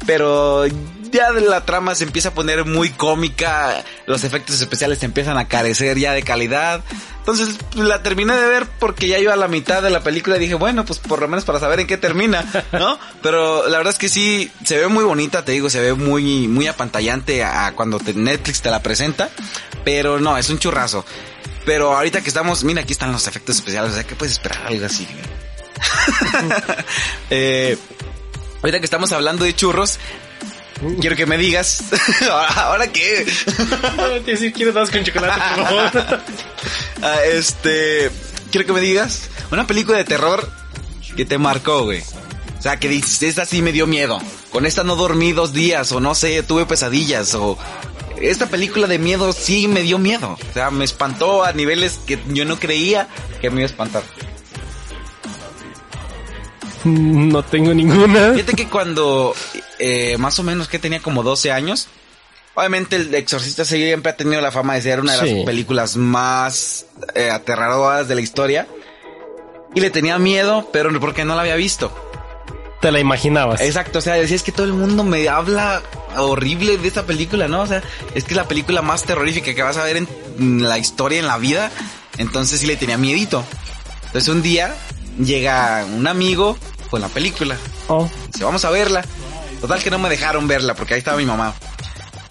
[0.06, 0.66] Pero
[1.12, 5.48] ya de la trama se empieza a poner muy cómica, los efectos especiales empiezan a
[5.48, 6.82] carecer ya de calidad.
[7.20, 10.40] Entonces la terminé de ver porque ya iba a la mitad de la película y
[10.40, 12.98] dije, bueno, pues por lo menos para saber en qué termina, ¿no?
[13.22, 16.48] Pero la verdad es que sí, se ve muy bonita, te digo, se ve muy,
[16.48, 19.30] muy apantallante a, a cuando te- Netflix te la presenta,
[19.84, 21.06] pero no, es un churrazo.
[21.70, 24.66] Pero ahorita que estamos, mira, aquí están los efectos especiales, o sea, ¿qué puedes esperar?
[24.66, 25.08] Algo así.
[27.30, 27.78] eh,
[28.64, 30.00] ahorita que estamos hablando de churros,
[31.00, 31.84] quiero que me digas,
[32.56, 33.24] ¿ahora, qué?
[34.26, 36.22] Decir, quiero dos con chocolate, por favor.
[37.04, 38.10] Ah, este,
[38.52, 40.52] quiero que me digas una película de terror
[41.16, 42.02] que te marcó, güey.
[42.58, 44.20] O sea, que dices, esta sí me dio miedo.
[44.52, 47.60] Con esta no dormí dos días, o no sé, tuve pesadillas, o
[48.22, 50.38] esta película de miedo sí me dio miedo.
[50.50, 53.08] O sea, me espantó a niveles que yo no creía
[53.42, 54.04] que me iba a espantar.
[56.86, 58.32] No tengo ninguna.
[58.34, 59.36] Fíjate que cuando
[59.80, 61.88] eh, más o menos que tenía como 12 años,
[62.56, 65.36] obviamente el Exorcista siempre ha tenido la fama de ser una de Sí.
[65.36, 68.68] las películas más eh, aterradoras de la historia.
[69.76, 71.94] Y le tenía miedo, pero porque no la había visto.
[72.82, 73.62] Te la imaginabas.
[73.62, 75.82] Exacto, o sea, decía es que todo el mundo me habla
[76.18, 77.62] horrible de esta película, ¿no?
[77.62, 77.84] O sea,
[78.16, 80.08] es que es la película más terrorífica que vas a ver en
[80.70, 81.72] la historia, en la vida.
[82.18, 83.44] Entonces sí le tenía miedito.
[84.06, 84.76] Entonces un día
[85.20, 86.58] llega un amigo
[86.90, 87.56] con la película.
[87.88, 88.10] Oh.
[88.28, 89.04] Dice, vamos a verla.
[89.62, 91.54] Total que no me dejaron verla porque ahí estaba mi mamá.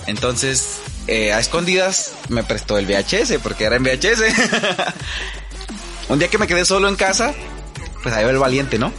[0.07, 4.23] Entonces, eh, a escondidas me prestó el VHS porque era en VHS.
[6.09, 7.35] un día que me quedé solo en casa,
[8.03, 8.93] pues ahí va el valiente, ¿no?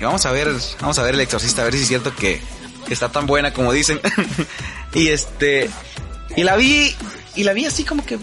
[0.00, 2.40] Y vamos a ver, vamos a ver el exorcista, a ver si es cierto que,
[2.86, 4.00] que está tan buena como dicen.
[4.94, 5.70] y este,
[6.36, 6.94] y la vi,
[7.34, 8.18] y la vi así como que,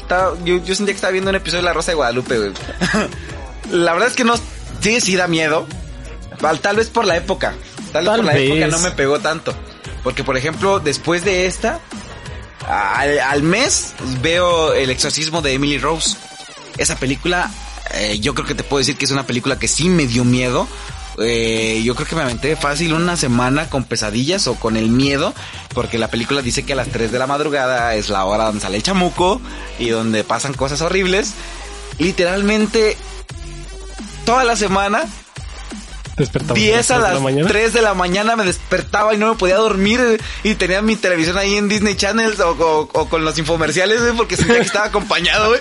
[0.00, 2.52] estaba, yo, yo sentía que estaba viendo un episodio de La Rosa de Guadalupe, güey.
[3.70, 4.34] la verdad es que no,
[4.80, 5.66] sí, sí da miedo.
[6.62, 7.54] Tal, vez por la época.
[7.92, 8.50] Tal, vez por la vez.
[8.50, 9.54] época no me pegó tanto.
[10.04, 11.80] Porque, por ejemplo, después de esta,
[12.66, 16.16] al, al mes veo El exorcismo de Emily Rose.
[16.76, 17.50] Esa película,
[17.94, 20.24] eh, yo creo que te puedo decir que es una película que sí me dio
[20.24, 20.66] miedo.
[21.20, 25.34] Eh, yo creo que me aventé fácil una semana con pesadillas o con el miedo,
[25.74, 28.60] porque la película dice que a las 3 de la madrugada es la hora donde
[28.60, 29.40] sale el chamuco
[29.78, 31.32] y donde pasan cosas horribles.
[31.98, 32.96] Literalmente,
[34.24, 35.04] toda la semana
[36.18, 37.48] Despertamos 10 a las de la mañana.
[37.48, 41.38] 3 de la mañana me despertaba y no me podía dormir y tenía mi televisión
[41.38, 45.48] ahí en Disney Channel o, o- o con los infomerciales porque sentía que estaba acompañado,
[45.48, 45.60] güey.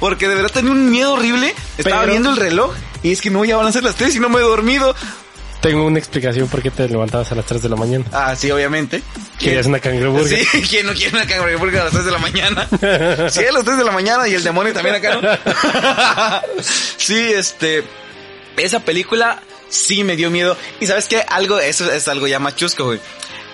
[0.00, 1.54] Porque de verdad tenía un miedo horrible.
[1.76, 2.72] Estaba Pero- viendo el reloj
[3.02, 4.94] y es que no, ya van a ser las 3 y no me he dormido.
[5.60, 8.04] Tengo una explicación por qué te levantabas a las 3 de la mañana.
[8.12, 9.02] Ah, sí, obviamente.
[9.40, 10.38] Querías una cangreburger.
[10.46, 12.68] Sí, ¿quién no quiere una cangreburger a las 3 de la mañana?
[13.30, 16.62] Sí, a las 3 de la mañana y el demonio también acá, ¿no?
[16.96, 17.82] Sí, este,
[18.64, 20.56] esa película sí me dio miedo.
[20.80, 23.00] Y sabes qué, algo, eso es algo ya más chusco, güey.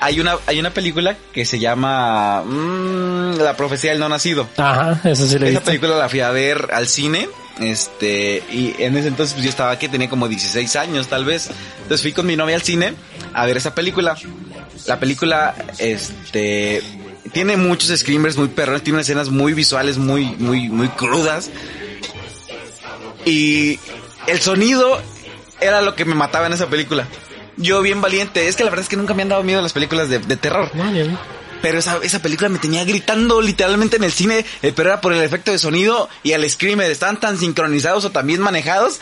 [0.00, 4.48] Hay una, hay una película que se llama mm, La profecía del no nacido.
[4.56, 7.28] Ajá, eso sí le Esa película la fui a ver al cine.
[7.60, 11.50] Este, y en ese entonces pues yo estaba aquí, tenía como 16 años tal vez.
[11.82, 12.94] Entonces fui con mi novia al cine
[13.32, 14.16] a ver esa película.
[14.86, 16.82] La película, este,
[17.32, 21.50] tiene muchos screamers muy perrones, tiene escenas muy visuales, muy, muy, muy crudas.
[23.24, 23.78] Y
[24.26, 25.00] el sonido
[25.60, 27.06] era lo que me mataba en esa película.
[27.56, 29.72] Yo bien valiente, es que la verdad es que nunca me han dado miedo las
[29.72, 30.70] películas de, de terror.
[30.74, 30.84] No.
[31.62, 35.12] Pero esa, esa película me tenía gritando literalmente en el cine, eh, pero era por
[35.14, 36.90] el efecto de sonido y el screamer.
[36.90, 39.00] Estaban tan sincronizados o tan bien manejados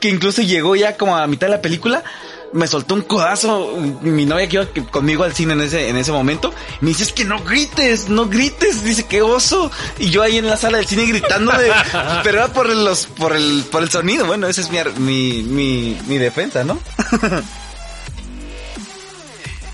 [0.00, 2.04] que incluso llegó ya como a la mitad de la película.
[2.52, 6.12] Me soltó un codazo mi novia que iba conmigo al cine en ese, en ese
[6.12, 6.52] momento.
[6.80, 8.82] Me dice, es que no grites, no grites.
[8.82, 9.70] Dice, qué oso.
[9.98, 11.70] Y yo ahí en la sala del cine gritando de,
[12.24, 14.26] pero era por los, por el, por el sonido.
[14.26, 16.78] Bueno, esa es mi, mi, mi, mi defensa, ¿no?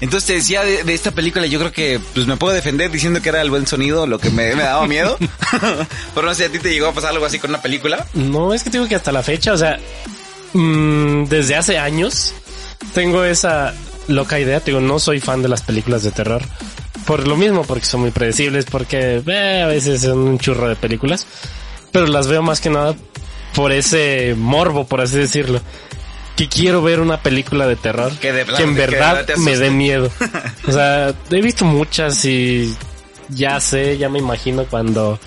[0.00, 3.22] Entonces te decía de, de esta película, yo creo que pues me puedo defender diciendo
[3.22, 5.16] que era el buen sonido lo que me, me daba miedo.
[6.14, 8.06] Pero no sé, a ti te llegó a pasar algo así con una película.
[8.12, 9.78] No, es que digo que hasta la fecha, o sea,
[10.52, 12.34] mm, desde hace años
[12.94, 13.74] tengo esa
[14.08, 14.60] loca idea.
[14.60, 16.42] Digo, no soy fan de las películas de terror.
[17.06, 20.76] Por lo mismo, porque son muy predecibles, porque eh, a veces son un churro de
[20.76, 21.26] películas.
[21.92, 22.94] Pero las veo más que nada
[23.54, 25.60] por ese morbo, por así decirlo.
[26.36, 29.56] Que quiero ver una película de terror Que de que en que verdad te me
[29.56, 30.10] dé miedo.
[30.66, 32.74] O sea, he visto muchas y
[33.28, 35.20] ya sé, ya me imagino cuando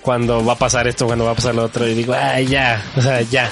[0.00, 2.82] cuando va a pasar esto, cuando va a pasar lo otro, y digo, ay, ya,
[2.96, 3.50] o sea, ya.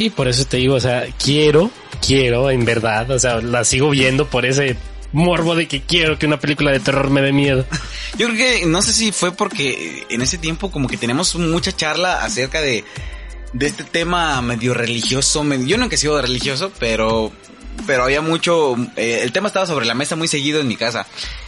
[0.00, 1.70] Y por eso te digo, o sea, quiero,
[2.04, 4.76] quiero, en verdad, o sea, la sigo viendo por ese
[5.12, 7.66] morbo de que quiero que una película de terror me dé miedo.
[8.18, 11.72] Yo creo que, no sé si fue porque en ese tiempo como que tenemos mucha
[11.72, 12.84] charla acerca de,
[13.52, 15.44] de este tema medio religioso.
[15.44, 17.30] medio- yo nunca he sido religioso, pero,
[17.86, 21.06] pero había mucho, eh, el tema estaba sobre la mesa muy seguido en mi casa.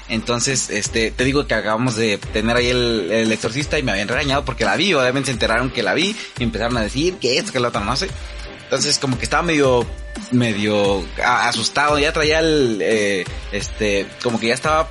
[0.09, 4.09] Entonces, este, te digo que acabamos de tener ahí el, el exorcista y me habían
[4.09, 7.39] regañado porque la vi, obviamente se enteraron que la vi y empezaron a decir que
[7.39, 8.09] esto, que lo otro, no sé.
[8.73, 9.85] Entonces como que estaba medio,
[10.31, 14.89] medio asustado, ya traía el, eh, este, como que ya estaba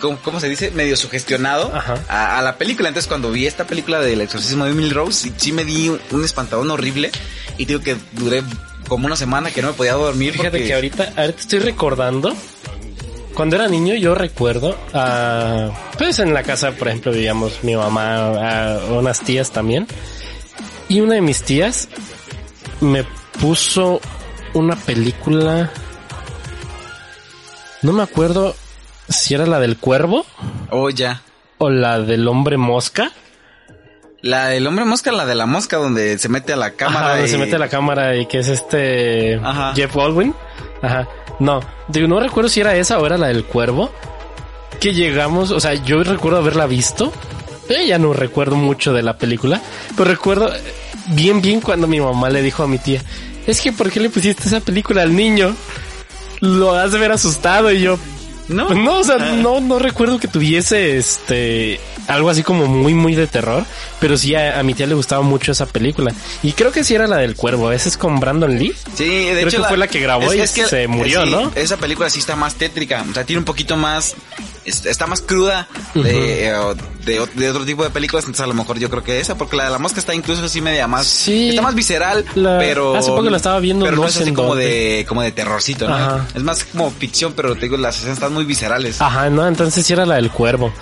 [0.00, 0.70] ¿cómo, cómo se dice?
[0.70, 2.88] Medio sugestionado a, a la película.
[2.88, 6.24] Entonces, cuando vi esta película del exorcismo de Emily Rose, sí, me di un, un
[6.24, 7.10] espantadón horrible.
[7.58, 8.44] Y digo que duré
[8.86, 10.34] como una semana que no me podía dormir.
[10.34, 10.66] Fíjate porque...
[10.68, 12.32] que ahorita, ahorita estoy recordando.
[13.34, 18.34] Cuando era niño, yo recuerdo, ah, pues en la casa, por ejemplo, vivíamos mi mamá,
[18.38, 19.88] ah, unas tías también.
[20.88, 21.88] Y una de mis tías
[22.84, 23.04] me
[23.40, 24.00] puso
[24.54, 25.70] una película.
[27.82, 28.54] No me acuerdo
[29.08, 30.24] si era la del cuervo
[30.70, 31.22] Oh, ya.
[31.58, 33.10] o la del hombre mosca.
[34.22, 37.00] La del hombre mosca, la de la mosca, donde se mete a la cámara.
[37.00, 39.74] Ajá, donde y- se mete a la cámara y que es este Ajá.
[39.74, 40.34] Jeff Baldwin.
[40.80, 41.06] Ajá.
[41.40, 43.90] No, digo, no recuerdo si era esa o era la del cuervo.
[44.80, 47.12] Que llegamos, o sea, yo recuerdo haberla visto.
[47.68, 49.60] Eh, ya no recuerdo mucho de la película,
[49.96, 50.50] pero recuerdo
[51.06, 53.02] bien, bien cuando mi mamá le dijo a mi tía,
[53.46, 55.54] es que ¿por qué le pusiste esa película al niño?
[56.40, 57.98] Lo has de ver asustado y yo,
[58.46, 58.66] ¿No?
[58.66, 59.32] Pues no, o sea, Ah.
[59.36, 63.64] no, no recuerdo que tuviese este algo así como muy, muy de terror,
[64.00, 66.12] pero sí a, a mi tía le gustaba mucho esa película.
[66.42, 68.74] Y creo que sí era la del cuervo, a veces con Brandon Lee.
[68.94, 71.50] Sí, de Creo hecho que fue la que grabó y se murió, sí, ¿no?
[71.54, 74.16] Esa película sí está más tétrica, o sea, tiene un poquito más, es-
[74.64, 76.52] está más cruda de, eh,
[77.04, 79.56] de, de otro tipo de películas, entonces a lo mejor yo creo que esa, porque
[79.56, 81.50] la de la mosca está incluso así media más, Sí.
[81.50, 82.96] está más visceral, La- pero...
[82.96, 84.64] hace poco la estaba viendo, pero no, no es así como dónde.
[84.66, 85.94] de, como de terrorcito, ¿no?
[85.94, 86.26] Ajá.
[86.34, 89.00] Es más como ficción, pero te digo, las escenas están muy viscerales.
[89.00, 90.72] Ajá, no, entonces sí era la del cuervo.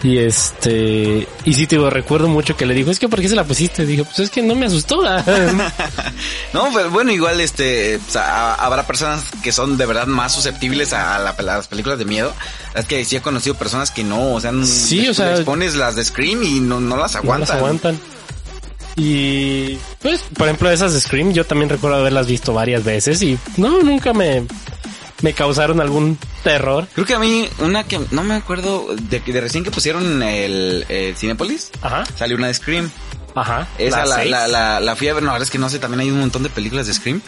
[0.00, 3.28] Y este, y sí, te digo, recuerdo mucho que le dijo, es que ¿por qué
[3.28, 3.84] se la pusiste?
[3.84, 5.00] Dije, pues es que no me asustó.
[6.52, 11.30] No, pero bueno, igual este, habrá personas que son de verdad más susceptibles a, la-
[11.30, 12.32] a las películas de miedo.
[12.74, 15.40] Es que sí he conocido personas que no, o sea, Sí, les- o sea- les
[15.40, 17.40] pones las de Scream y no, no las No aguantan.
[17.48, 18.00] las aguantan.
[18.96, 23.38] Y pues, por ejemplo, esas de Scream, yo también recuerdo haberlas visto varias veces y
[23.56, 24.44] no, nunca me,
[25.22, 26.86] me causaron algún terror.
[26.94, 30.84] Creo que a mí, una que no me acuerdo de, de recién que pusieron el,
[30.88, 32.90] el Cinepolis, Ajá, salió una de Scream.
[33.34, 33.66] ajá.
[33.78, 36.10] Esa la, la, la, la fui a ver, no, es que no sé, también hay
[36.10, 37.20] un montón de películas de Scream.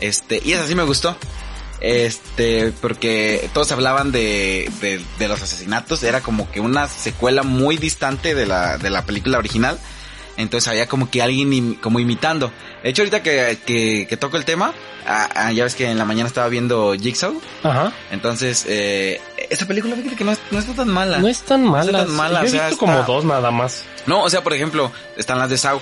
[0.00, 1.16] Este, y esa sí me gustó.
[1.80, 7.76] Este, porque todos hablaban de, de, de los asesinatos, era como que una secuela muy
[7.76, 9.78] distante de la, de la película original.
[10.36, 12.50] Entonces había como que alguien im- como imitando.
[12.82, 14.72] De hecho, ahorita que, que, que toco el tema,
[15.06, 17.40] ah, ah, ya ves que en la mañana estaba viendo Jigsaw.
[17.62, 17.92] Ajá.
[18.10, 19.20] Entonces, eh,
[19.50, 21.18] esta película fíjate que no, es- no está tan mala.
[21.18, 21.92] No es tan mala.
[21.92, 23.84] tan mala, Yo he o sea, visto como está- dos nada más.
[24.06, 25.80] No, o sea, por ejemplo, están las de Saw,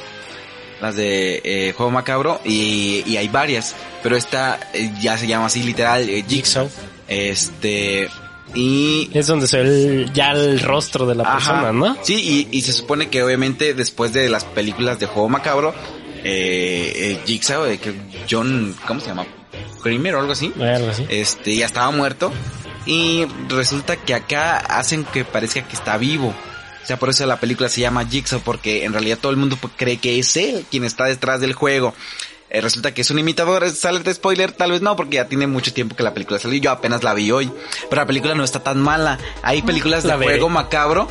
[0.80, 5.46] las de eh, Juego Macabro, y, y hay varias, pero esta eh, ya se llama
[5.46, 6.68] así literal, eh, Jigsaw.
[7.06, 8.08] Este,
[8.54, 9.10] y...
[9.14, 9.62] Es donde se ve
[10.02, 11.34] el- ya el rostro de la Ajá.
[11.36, 11.96] persona, ¿no?
[12.02, 15.74] Sí, y, y se supone que obviamente después de las películas de Juego Macabro,
[16.24, 17.94] eh, eh, Jigsaw, eh, que
[18.30, 19.26] John, ¿cómo se llama?
[19.82, 20.52] Kramer o algo así.
[20.60, 21.06] Algo así.
[21.08, 22.32] Este, ya estaba muerto.
[22.86, 26.34] Y resulta que acá hacen que parezca que está vivo.
[26.82, 29.56] O sea, por eso la película se llama Jigsaw, porque en realidad todo el mundo
[29.76, 31.94] cree que es él quien está detrás del juego.
[32.50, 35.26] Eh, resulta que es un imitador, ¿Es- sale de spoiler, tal vez no, porque ya
[35.26, 37.50] tiene mucho tiempo que la película salió y yo apenas la vi hoy.
[37.88, 39.18] Pero la película no está tan mala.
[39.42, 40.24] Hay películas de veré.
[40.32, 41.08] juego macabro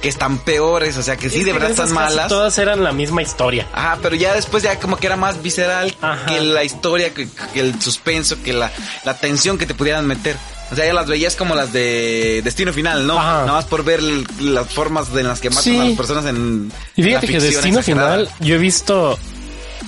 [0.00, 2.28] que están peores, o sea que sí, Es de verdad están malas.
[2.28, 3.66] Todas eran la misma historia.
[3.72, 6.24] Ajá, pero ya después ya como que era más visceral Ajá.
[6.26, 8.70] que la historia, que, que el suspenso, que la,
[9.04, 10.36] la tensión que te pudieran meter.
[10.72, 13.18] O sea, ya las veías como las de Destino Final, ¿no?
[13.18, 13.40] Ajá.
[13.40, 15.78] Nada más por ver las formas de las que matan Sí.
[15.78, 18.16] a las personas en Y la fíjate que Destino exagerada.
[18.18, 19.18] Final, yo he visto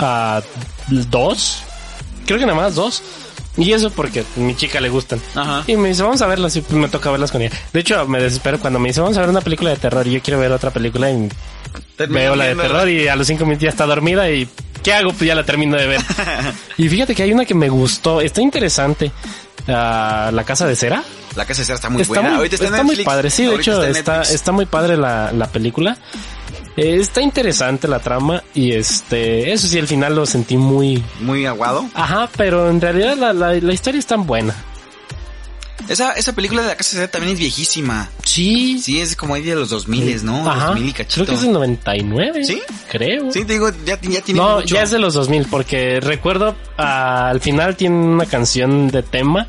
[0.02, 0.42] a
[0.88, 1.62] dos,
[2.26, 3.02] creo que nada más dos,
[3.56, 5.20] y eso porque a mi chica le gustan.
[5.34, 5.64] Ajá.
[5.66, 7.56] Y me dice, vamos a verlas, y me toca verlas con ella.
[7.72, 10.12] De hecho, me desespero cuando me dice, vamos a ver una película de terror, y
[10.12, 11.28] yo quiero ver otra película, y
[11.96, 14.48] Termino veo la de terror, y a los cinco minutos ya está dormida, y
[14.82, 15.12] ¿qué hago?
[15.12, 16.00] Pues ya la termino de ver.
[16.78, 19.12] y fíjate que hay una que me gustó, está interesante,
[19.68, 21.02] ah, La Casa de Cera.
[21.36, 22.28] La casa de Cera está muy está buena.
[22.30, 25.46] muy, Ahorita está, muy padre, sí, de Ahorita hecho está, está muy padre la, la
[25.46, 25.96] película.
[26.76, 31.44] Eh, está interesante la trama y este, eso sí, al final lo sentí muy, muy
[31.46, 31.86] aguado.
[31.94, 34.54] ajá, pero en realidad la, la, la historia es tan buena.
[35.88, 38.08] Esa, esa película de la casa de también es viejísima.
[38.24, 40.48] Sí, Sí, es como ahí de los 2000, ¿no?
[40.48, 41.24] ajá, 2000 y cachito.
[41.24, 42.44] creo que es del 99.
[42.44, 42.62] ¿Sí?
[42.90, 43.32] Creo.
[43.32, 44.74] Sí, te digo, ya, ya tiene no, mucho.
[44.74, 49.48] ya es de los 2000 porque recuerdo ah, al final tiene una canción de tema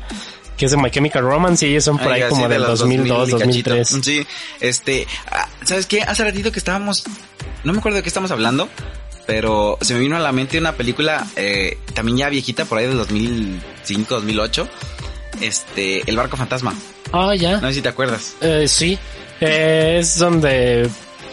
[0.56, 2.62] que es de My Chemical Romance y ellos son por Ay, ahí como de del
[2.62, 3.70] los 2002, 2000 y cachito.
[3.76, 4.04] 2003.
[4.04, 4.26] Sí,
[4.60, 6.02] este, ah, ¿sabes qué?
[6.02, 7.04] Hace ratito que estábamos,
[7.64, 8.68] no me acuerdo de qué estamos hablando,
[9.26, 12.86] pero se me vino a la mente una película eh, también ya viejita, por ahí
[12.86, 14.68] del 2005, 2008,
[15.40, 16.74] este, El Barco Fantasma.
[17.12, 17.60] Ah, ya.
[17.60, 18.34] No sé si te acuerdas.
[18.40, 18.98] Eh, sí,
[19.40, 20.88] Eh, es donde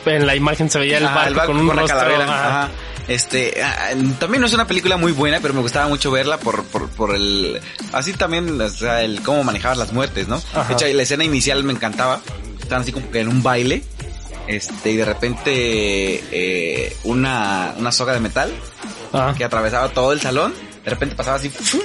[0.05, 1.97] en la imagen se veía el Ajá, barco, con un la rostro.
[1.99, 2.23] calavera.
[2.25, 2.63] ajá.
[2.63, 2.71] Ajá.
[3.07, 3.89] Este, ah,
[4.19, 7.15] también no es una película muy buena, pero me gustaba mucho verla por, por, por
[7.15, 7.59] el,
[7.93, 10.41] así también, o sea, el cómo manejaban las muertes, ¿no?
[10.53, 10.67] Ajá.
[10.67, 12.21] De hecho, la escena inicial me encantaba.
[12.61, 13.83] Estaban así como que en un baile,
[14.47, 15.51] este, y de repente,
[16.31, 18.51] eh, una, una soga de metal
[19.11, 19.33] Ajá.
[19.33, 21.81] que atravesaba todo el salón, de repente pasaba así, ¡fum!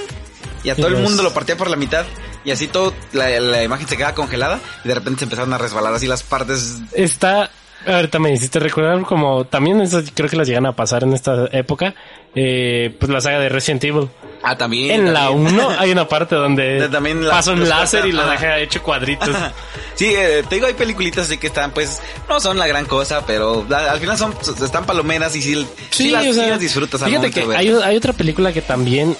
[0.63, 2.05] y a todo Y el mundo lo partía por la mitad,
[2.43, 5.57] y así todo, la, la imagen se quedaba congelada, y de repente se empezaron a
[5.57, 7.49] resbalar así las partes Está,
[7.87, 11.47] ahorita me hiciste recordar como también eso creo que las llegan a pasar en esta
[11.51, 11.95] época,
[12.35, 14.09] eh, pues la saga de Resident Evil.
[14.43, 14.91] Ah, también.
[15.07, 15.55] En la también.
[15.55, 18.31] 1 hay una parte donde De- también la- pasa un láser y corta, ajá.
[18.33, 19.29] deja hecho cuadritos.
[19.95, 23.25] Sí, eh, te digo, hay peliculitas así que están, pues, no son la gran cosa,
[23.25, 24.31] pero la- al final son,
[24.63, 28.13] están palomeras y sí, sí, las, o sea, sí las disfrutas Fíjate que hay otra
[28.13, 29.17] película que también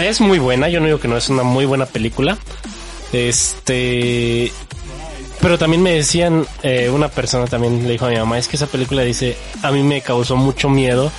[0.00, 0.70] es muy buena.
[0.70, 2.38] Yo no digo que no es una muy buena película.
[3.12, 4.50] Este.
[5.40, 8.56] Pero también me decían, eh, una persona también le dijo a mi mamá, es que
[8.56, 11.12] esa película dice, a mí me causó mucho miedo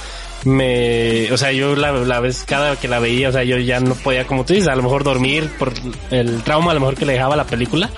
[0.46, 3.80] me, o sea, yo la, la vez, cada que la veía, o sea, yo ya
[3.80, 5.74] no podía, como tú dices, a lo mejor dormir por
[6.12, 7.90] el trauma, a lo mejor que le dejaba la película.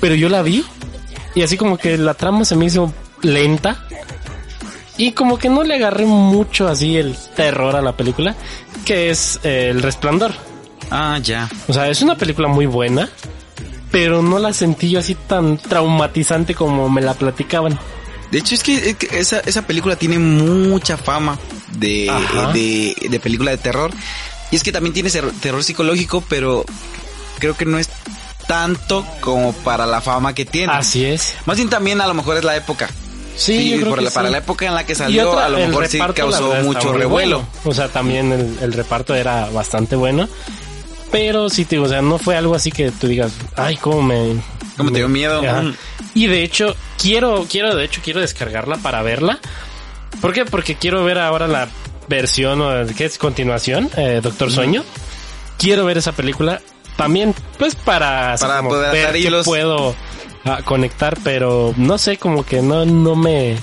[0.00, 0.64] Pero yo la vi
[1.34, 3.84] y así como que la trama se me hizo lenta
[4.98, 8.34] y como que no le agarré mucho así el terror a la película,
[8.84, 10.32] que es eh, El Resplandor.
[10.90, 11.48] Ah, ya.
[11.68, 13.08] O sea, es una película muy buena,
[13.96, 17.78] pero no la sentí yo así tan traumatizante como me la platicaban.
[18.30, 21.38] De hecho, es que, es que esa, esa película tiene mucha fama
[21.78, 22.12] de,
[22.52, 23.90] de, de película de terror.
[24.50, 25.08] Y es que también tiene
[25.40, 26.66] terror psicológico, pero
[27.38, 27.88] creo que no es
[28.46, 30.74] tanto como para la fama que tiene.
[30.74, 31.32] Así es.
[31.46, 32.90] Más bien también a lo mejor es la época.
[33.34, 35.48] Sí, yo creo por que la- para la época en la que salió, otra, a
[35.48, 37.46] lo mejor sí reparto, causó mucho revuelo.
[37.64, 40.28] O sea, también el, el reparto era bastante bueno.
[41.10, 44.02] Pero sí, te digo, o sea, no fue algo así que tú digas, ay, cómo
[44.02, 44.34] me...
[44.76, 45.40] ¿Cómo te me- dio miedo?
[45.40, 45.62] Ajá.
[46.14, 49.38] Y de hecho, quiero, quiero, de hecho, quiero descargarla para verla.
[50.20, 50.44] ¿Por qué?
[50.44, 51.68] Porque quiero ver ahora la
[52.08, 53.18] versión, o ¿qué es?
[53.18, 54.84] Continuación, eh, Doctor Sueño.
[55.58, 56.60] Quiero ver esa película
[56.96, 59.44] también, pues para, Para poder ver qué hilos.
[59.46, 59.94] puedo
[60.44, 63.56] ah, conectar, pero no sé, como que no, no me,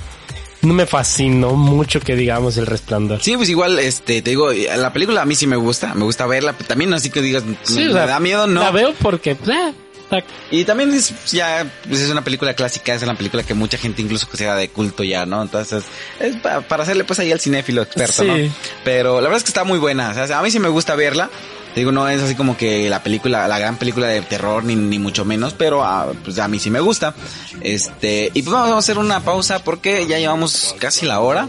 [0.64, 3.22] no me fascinó mucho que digamos el resplandor.
[3.22, 6.26] Sí, pues igual, este, te digo, la película a mí sí me gusta, me gusta
[6.26, 8.62] verla, pero también así que digas, Sí, me, o sea, da miedo, no.
[8.62, 9.72] La veo porque, ah,
[10.04, 13.78] está- Y también es ya, pues es una película clásica, es una película que mucha
[13.78, 15.42] gente incluso considera de culto ya, ¿no?
[15.42, 15.84] Entonces,
[16.20, 18.28] es pa- para hacerle pues ahí al cinéfilo experto, Sí.
[18.28, 18.36] ¿no?
[18.84, 20.94] Pero la verdad es que está muy buena, o sea, a mí sí me gusta
[20.96, 21.30] verla.
[21.74, 24.76] Te Digo, no es así como que la película, la gran película de terror, ni,
[24.76, 27.16] ni mucho menos, pero ah, pues a mí sí me gusta.
[27.62, 31.48] Este, y pues vamos a hacer una pausa porque ya llevamos casi la hora.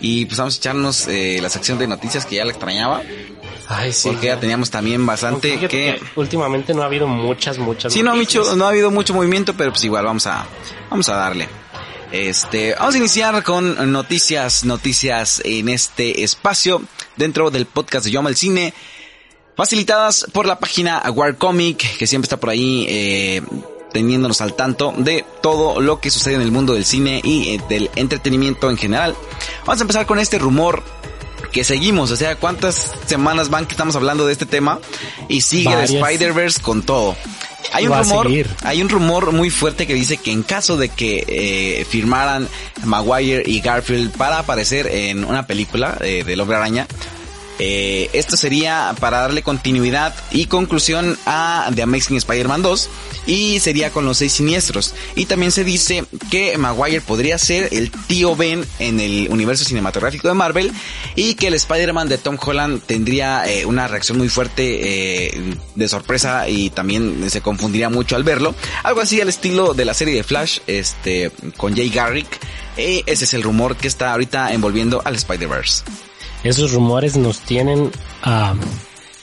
[0.00, 3.02] Y pues vamos a echarnos eh, la sección de noticias que ya la extrañaba.
[3.68, 4.08] Ay, sí.
[4.08, 5.68] Porque ya teníamos también bastante que...
[5.68, 7.92] que últimamente no ha habido muchas, muchas.
[7.92, 10.44] Sí, no mucho, no ha habido mucho movimiento, pero pues igual vamos a,
[10.90, 11.48] vamos a darle.
[12.10, 16.82] Este, vamos a iniciar con noticias, noticias en este espacio
[17.16, 18.74] dentro del podcast de Yo Amo el Cine,
[19.56, 23.42] facilitadas por la página War Comic, que siempre está por ahí, eh,
[23.92, 27.60] teniéndonos al tanto de todo lo que sucede en el mundo del cine y eh,
[27.68, 29.14] del entretenimiento en general.
[29.66, 30.82] Vamos a empezar con este rumor
[31.52, 34.78] que seguimos, o sea, cuántas semanas van que estamos hablando de este tema
[35.28, 35.90] y sigue Varias.
[35.90, 37.14] Spider-Verse con todo.
[37.72, 38.28] Hay un rumor,
[38.64, 42.48] hay un rumor muy fuerte que dice que en caso de que eh, firmaran
[42.84, 46.86] Maguire y Garfield para aparecer en una película eh, del Hombre Araña,
[47.64, 52.90] eh, esto sería para darle continuidad y conclusión a The Amazing Spider-Man 2
[53.26, 54.96] y sería con los seis siniestros.
[55.14, 60.26] Y también se dice que Maguire podría ser el tío Ben en el universo cinematográfico
[60.26, 60.72] de Marvel
[61.14, 65.88] y que el Spider-Man de Tom Holland tendría eh, una reacción muy fuerte eh, de
[65.88, 68.56] sorpresa y también se confundiría mucho al verlo.
[68.82, 72.26] Algo así al estilo de la serie de Flash este, con Jay Garrick.
[72.76, 75.84] Y ese es el rumor que está ahorita envolviendo al Spider-Verse.
[76.44, 77.90] Esos rumores nos tienen
[78.22, 78.54] a,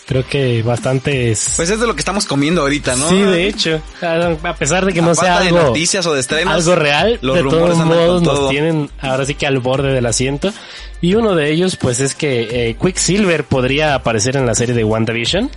[0.10, 1.54] creo que bastantes.
[1.56, 3.10] Pues es de lo que estamos comiendo ahorita, ¿no?
[3.10, 6.20] Sí, de hecho, a pesar de que A no sea de algo, noticias o de
[6.20, 8.42] estrenos, algo real, los de rumores todos modos todo.
[8.42, 10.52] nos tienen ahora sí que al borde del asiento.
[11.00, 14.84] Y uno de ellos, pues es que eh, Quicksilver podría aparecer en la serie de
[14.84, 15.52] WandaVision.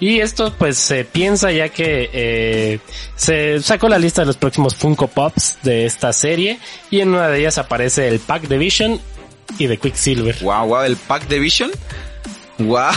[0.00, 2.78] Y esto pues se piensa ya que eh,
[3.14, 6.58] se sacó la lista de los próximos Funko Pops de esta serie
[6.90, 9.00] y en una de ellas aparece el pack de Vision
[9.58, 10.36] y de Quicksilver.
[10.40, 11.70] Wow, wow, el pack de Vision.
[12.58, 12.90] Wow.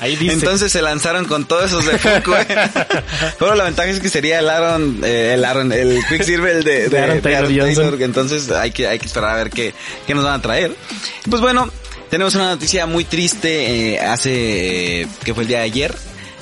[0.00, 0.34] Ahí dice.
[0.34, 2.36] Entonces se lanzaron con todos esos de Funko.
[2.36, 2.46] ¿eh?
[3.38, 6.82] Pero la ventaja es que sería el Aaron, eh, el Aaron, el Quicksilver el de,
[6.82, 7.74] de, De Aaron de Taylor Aaron.
[7.74, 9.74] Taylor, Entonces hay que, hay que esperar a ver qué,
[10.06, 10.76] qué nos van a traer.
[11.28, 11.70] Pues bueno,
[12.10, 15.94] tenemos una noticia muy triste, eh, hace, eh, que fue el día de ayer.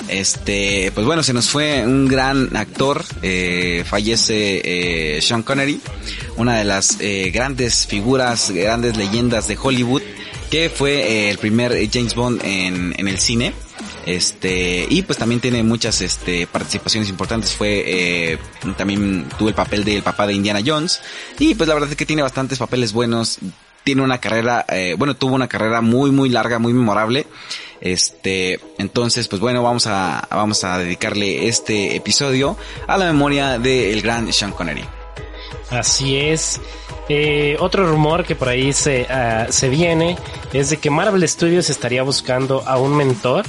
[0.08, 4.60] Este, pues bueno, se nos fue un gran actor, eh, fallece
[5.16, 5.80] eh, Sean Connery,
[6.37, 10.03] una de las eh, grandes figuras, grandes leyendas de Hollywood,
[10.51, 13.53] que fue eh, el primer James Bond en, en el cine.
[14.07, 17.55] Este, y pues también tiene muchas este, participaciones importantes.
[17.55, 17.82] Fue,
[18.32, 18.39] eh,
[18.76, 21.01] también tuvo el papel del papá de Indiana Jones.
[21.39, 23.39] Y pues la verdad es que tiene bastantes papeles buenos.
[23.82, 27.26] Tiene una carrera, eh, bueno, tuvo una carrera muy, muy larga, muy memorable.
[27.80, 32.57] Este, entonces, pues bueno, vamos a, vamos a dedicarle este episodio
[32.87, 34.85] a la memoria del gran Sean Connery.
[35.78, 36.60] Así es.
[37.08, 40.16] Eh, otro rumor que por ahí se, ah, se viene
[40.52, 43.44] es de que Marvel Studios estaría buscando a un mentor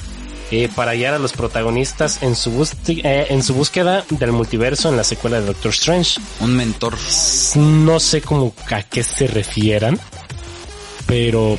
[0.51, 4.89] eh, para guiar a los protagonistas en su, busti- eh, en su búsqueda del multiverso
[4.89, 6.19] en la secuela de Doctor Strange.
[6.41, 6.95] Un mentor.
[7.55, 9.99] No sé cómo a qué se refieran,
[11.07, 11.57] pero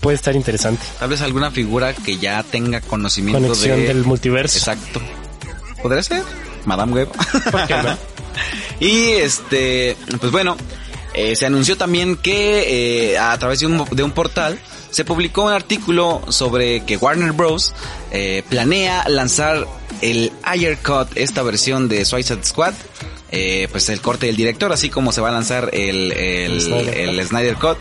[0.00, 0.82] puede estar interesante.
[0.98, 3.86] Tal vez alguna figura que ya tenga conocimiento Conexión de...
[3.88, 4.58] del multiverso.
[4.58, 5.00] Exacto.
[5.82, 6.22] ¿Podría ser?
[6.66, 7.08] Madame Web.
[7.50, 7.96] ¿Por qué no?
[8.80, 10.56] y este, pues bueno,
[11.14, 14.58] Eh, se anunció también que eh, a través de un, de un portal
[14.90, 17.74] se publicó un artículo sobre que Warner Bros.
[18.12, 19.66] Eh, planea lanzar
[20.00, 22.74] el Ayer Cut, esta versión de Suicide Squad,
[23.72, 27.26] pues el corte del director, así como se va a lanzar el, el, Snyder el
[27.26, 27.78] Snyder Cut.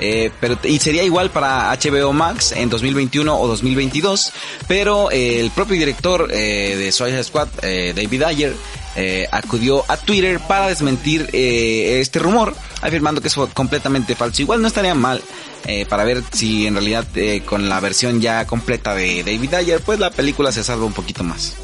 [0.00, 4.32] Eh, pero, y sería igual para HBO Max en 2021 o 2022,
[4.66, 8.54] pero eh, el propio director eh, de Suicide Squad, David Ayer,
[8.98, 14.42] eh, acudió a Twitter para desmentir eh, este rumor, afirmando que es completamente falso.
[14.42, 15.22] Igual no estaría mal
[15.66, 19.80] eh, para ver si en realidad eh, con la versión ya completa de David Ayer,
[19.80, 21.54] pues la película se salva un poquito más.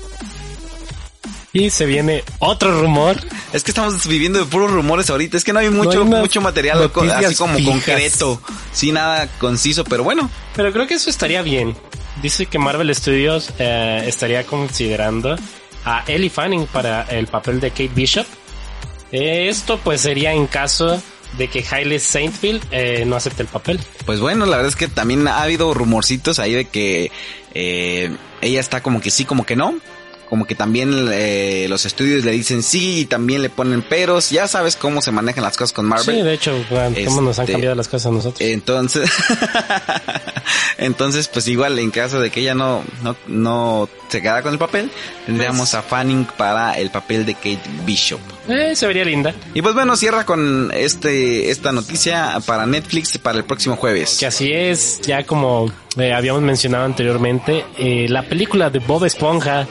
[1.53, 3.17] Y se viene otro rumor.
[3.53, 6.41] Es que estamos viviendo de puros rumores ahorita, es que no hay mucho, hay mucho
[6.41, 6.91] material
[7.25, 7.73] así como fijas.
[7.73, 8.41] concreto,
[8.73, 11.77] sí, nada conciso, pero bueno, Pero creo que eso estaría bien.
[12.23, 15.37] Dice que Marvel Studios eh, estaría considerando
[15.85, 18.27] a Ellie Fanning para el papel de Kate Bishop.
[19.13, 21.01] Eh, esto pues sería en caso
[21.39, 23.81] de que Hailey Saintfield eh, no acepte el papel.
[24.07, 27.11] Pues bueno, la verdad es que también ha habido rumorcitos ahí de que
[27.55, 29.75] eh, ella está como que sí, como que no.
[30.29, 34.31] Como que también eh, los estudios le dicen sí y también le ponen peros.
[34.31, 36.17] Ya sabes cómo se manejan las cosas con Marvel.
[36.17, 38.41] Sí, de hecho, bueno, cómo nos han Este, cambiado las cosas a nosotros.
[38.41, 39.11] Entonces,
[40.79, 44.59] entonces pues igual en caso de que ella no, no, no se quedara con el
[44.59, 44.91] papel,
[45.27, 48.21] tendríamos Pues- a Fanning para el papel de Kate Bishop.
[48.49, 49.35] Eh, se vería linda.
[49.55, 54.17] Y pues bueno, cierra con este, esta noticia para Netflix para el próximo jueves.
[54.19, 59.67] Que así es, ya como eh, habíamos mencionado anteriormente, eh, la película de Bob Esponja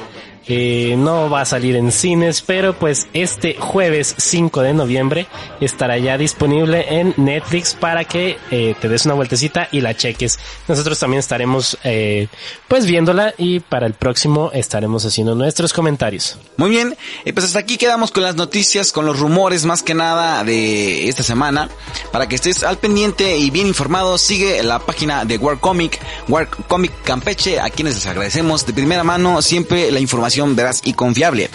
[0.48, 5.28] no va a salir en cines, pero pues este jueves 5 de noviembre
[5.62, 10.40] estará ya disponible en Netflix para que eh, te des una vueltecita y la cheques.
[10.68, 12.28] Nosotros también estaremos eh,
[12.68, 16.38] pues viéndola y para el próximo estaremos haciendo nuestros comentarios.
[16.58, 19.94] Muy bien, eh, pues hasta aquí quedamos con las noticias, con los rumores más que
[19.94, 21.70] nada de esta semana.
[22.12, 26.50] Para que estés al pendiente y bien informado, sigue la página de War Comic, War
[26.50, 31.50] Comic Campeche, a quienes les agradecemos de primera mano siempre la información veraz y confiable.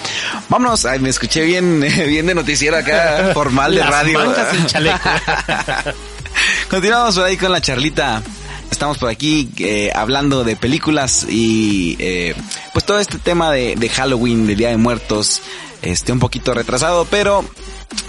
[0.49, 4.19] Vámonos, ay, me escuché bien, bien de noticiero acá, formal de Las radio.
[4.19, 4.99] mangas del chaleco.
[6.71, 8.23] Continuamos por ahí con la charlita.
[8.71, 12.35] Estamos por aquí eh, hablando de películas y eh,
[12.73, 15.41] pues todo este tema de, de Halloween, de Día de Muertos,
[15.83, 17.45] este un poquito retrasado, pero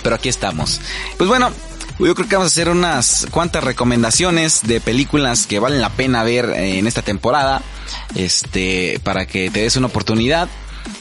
[0.04, 0.82] pero aquí estamos.
[1.18, 1.52] Pues bueno,
[2.08, 6.24] yo creo que vamos a hacer unas cuantas recomendaciones de películas que valen la pena
[6.24, 7.62] ver eh, en esta temporada,
[8.16, 10.48] este para que te des una oportunidad.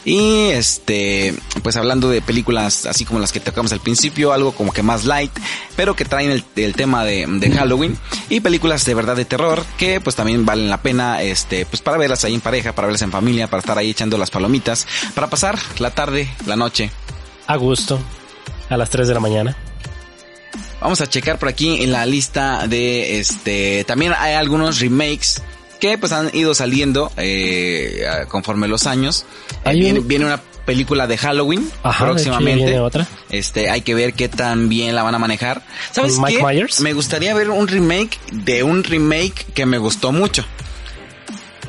[0.04, 4.72] Y este, pues hablando de películas así como las que tocamos al principio, algo como
[4.72, 5.30] que más light,
[5.76, 7.96] pero que traen el, tema de, de Halloween
[8.28, 11.96] y películas de verdad de terror que pues también valen la pena, este, pues para
[11.96, 15.28] verlas ahí en pareja, para verlas en familia, para estar ahí echando las palomitas, para
[15.28, 16.90] pasar la tarde, la noche.
[17.46, 17.98] A gusto,
[18.68, 19.67] a las 3 de la mañana.
[20.80, 25.42] Vamos a checar por aquí en la lista de este, también hay algunos remakes
[25.80, 29.26] que pues han ido saliendo eh, conforme los años.
[29.64, 32.64] Eh, viene, un- viene una película de Halloween Ajá, próximamente.
[32.64, 33.06] viene otra.
[33.30, 35.62] Este, hay que ver qué tan bien la van a manejar.
[35.92, 36.44] ¿Sabes ¿Con Mike qué?
[36.44, 36.80] Myers?
[36.80, 40.44] Me gustaría ver un remake de un remake que me gustó mucho.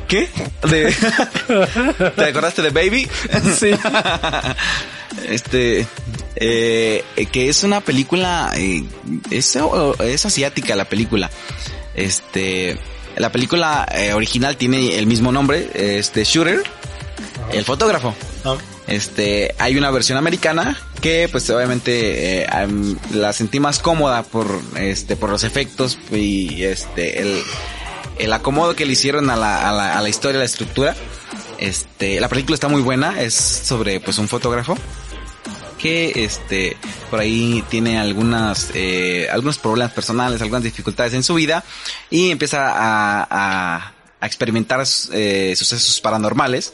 [0.07, 0.27] ¿Qué?
[0.69, 0.93] De...
[2.15, 3.07] ¿Te acordaste de Baby?
[3.57, 3.71] Sí.
[5.27, 5.85] este
[6.35, 8.83] eh, que es una película eh,
[9.31, 9.57] es,
[9.99, 11.29] es asiática la película.
[11.95, 12.77] Este
[13.17, 16.63] la película eh, original tiene el mismo nombre este Shooter
[17.51, 18.13] el fotógrafo.
[18.45, 18.55] Ah,
[18.87, 22.47] este hay una versión americana que pues obviamente eh,
[23.13, 27.43] la sentí más cómoda por este por los efectos y este el
[28.19, 30.93] el acomodo que le hicieron a la, a la, a la historia, a la estructura.
[31.57, 34.77] Este, la película está muy buena, es sobre pues un fotógrafo
[35.79, 36.77] que este
[37.09, 41.63] por ahí tiene algunas eh, algunos problemas personales, algunas dificultades en su vida
[42.09, 46.73] y empieza a, experimentar eh, sucesos paranormales.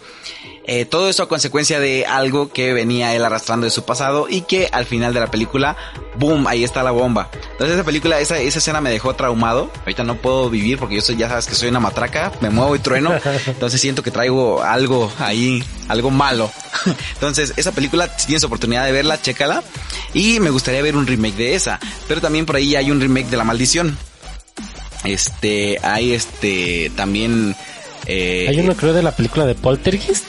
[0.68, 4.42] Eh, todo eso a consecuencia de algo que venía él arrastrando de su pasado y
[4.42, 5.78] que al final de la película,
[6.18, 7.30] boom, ahí está la bomba.
[7.52, 9.70] Entonces esa película, esa, esa escena me dejó traumado.
[9.82, 12.76] Ahorita no puedo vivir porque yo soy, ya sabes que soy una matraca, me muevo
[12.76, 13.14] y trueno.
[13.46, 16.52] Entonces siento que traigo algo ahí, algo malo.
[17.14, 19.64] Entonces esa película, si tienes oportunidad de verla, chécala.
[20.14, 21.80] Y me gustaría ver un remake de esa.
[22.08, 23.98] Pero también por ahí hay un remake de La Maldición.
[25.04, 27.56] Este, hay este, también...
[28.08, 30.26] eh, Hay uno creo de la película de Poltergeist.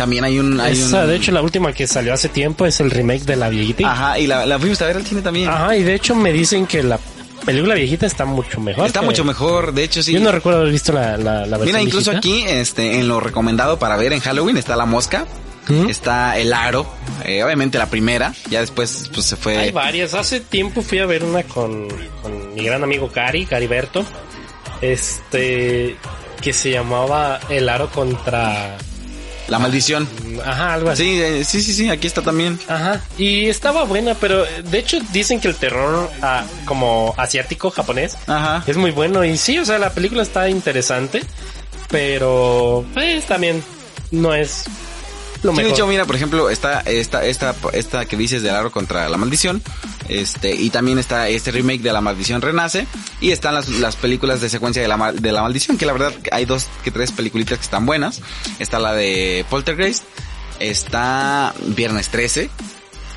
[0.00, 0.58] También hay un...
[0.60, 3.36] Hay Esa, un- de hecho, la última que salió hace tiempo es el remake de
[3.36, 3.90] la viejita.
[3.92, 5.48] Ajá, y la, la fuimos a ver al cine también.
[5.48, 6.98] Ajá, y de hecho me dicen que la
[7.44, 8.86] película viejita está mucho mejor.
[8.86, 10.12] Está que- mucho mejor, de hecho sí.
[10.12, 12.18] Yo no recuerdo haber visto la, la, la versión Mira, incluso viejita.
[12.18, 15.26] aquí, este, en lo recomendado para ver en Halloween está La Mosca.
[15.88, 16.84] Está El Aro,
[17.24, 19.56] eh, obviamente la primera, ya después pues se fue...
[19.56, 21.86] Hay varias, hace tiempo fui a ver una con,
[22.22, 24.04] con mi gran amigo Cari, Cariberto,
[24.80, 25.96] este,
[26.40, 28.78] que se llamaba El Aro contra...
[29.48, 30.08] La maldición.
[30.44, 31.02] Ajá, algo así.
[31.02, 32.58] Sí, eh, sí, sí, sí, aquí está también.
[32.68, 33.00] Ajá.
[33.18, 38.16] Y estaba buena, pero eh, de hecho dicen que el terror ah, como asiático, japonés,
[38.26, 38.62] Ajá.
[38.66, 39.24] es muy bueno.
[39.24, 41.22] Y sí, o sea, la película está interesante,
[41.88, 43.62] pero pues también
[44.10, 44.64] no es
[45.42, 45.78] lo Sí, de mejor.
[45.78, 49.62] hecho, mira, por ejemplo, está esta, esta, esta que dices del aro contra la maldición.
[50.08, 52.86] Este, y también está este remake de La Maldición Renace.
[53.20, 56.12] Y están las, las películas de secuencia de la, de la maldición, que la verdad
[56.32, 58.20] hay dos que tres peliculitas que están buenas.
[58.58, 60.04] Está la de Poltergeist.
[60.58, 62.50] Está Viernes 13.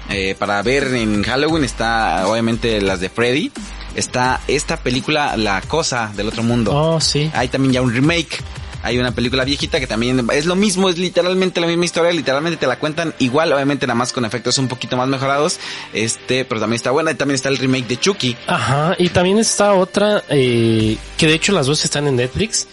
[0.09, 3.51] Eh, para ver en Halloween está obviamente las de Freddy.
[3.95, 6.71] Está esta película La Cosa del Otro Mundo.
[6.73, 7.29] Oh, sí.
[7.33, 8.39] Hay también ya un remake.
[8.83, 12.57] Hay una película viejita que también es lo mismo, es literalmente la misma historia, literalmente
[12.57, 15.59] te la cuentan igual, obviamente nada más con efectos un poquito más mejorados,
[15.93, 18.37] este, pero también está buena y también está el remake de Chucky.
[18.45, 22.67] Ajá, y también está otra, eh, que de hecho las dos están en Netflix,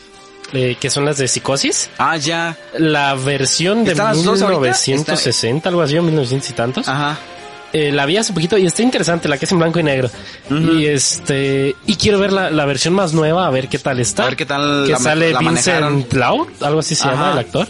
[0.53, 1.91] eh, que son las de Psicosis.
[1.99, 2.59] Ah, ya.
[2.77, 4.59] La versión de ¿Están las dos ahorita?
[4.61, 6.89] 1960, algo así, o 1900 y tantos.
[6.89, 7.19] Ajá.
[7.73, 10.11] Eh, la vi hace poquito y está interesante, la que es en blanco y negro.
[10.51, 14.25] Y este, y quiero ver la, la versión más nueva, a ver qué tal está.
[14.25, 15.39] A ver qué tal Que la- sale la.
[15.39, 17.13] Vincent Lau, algo así se Ajá.
[17.13, 17.69] llama el actor.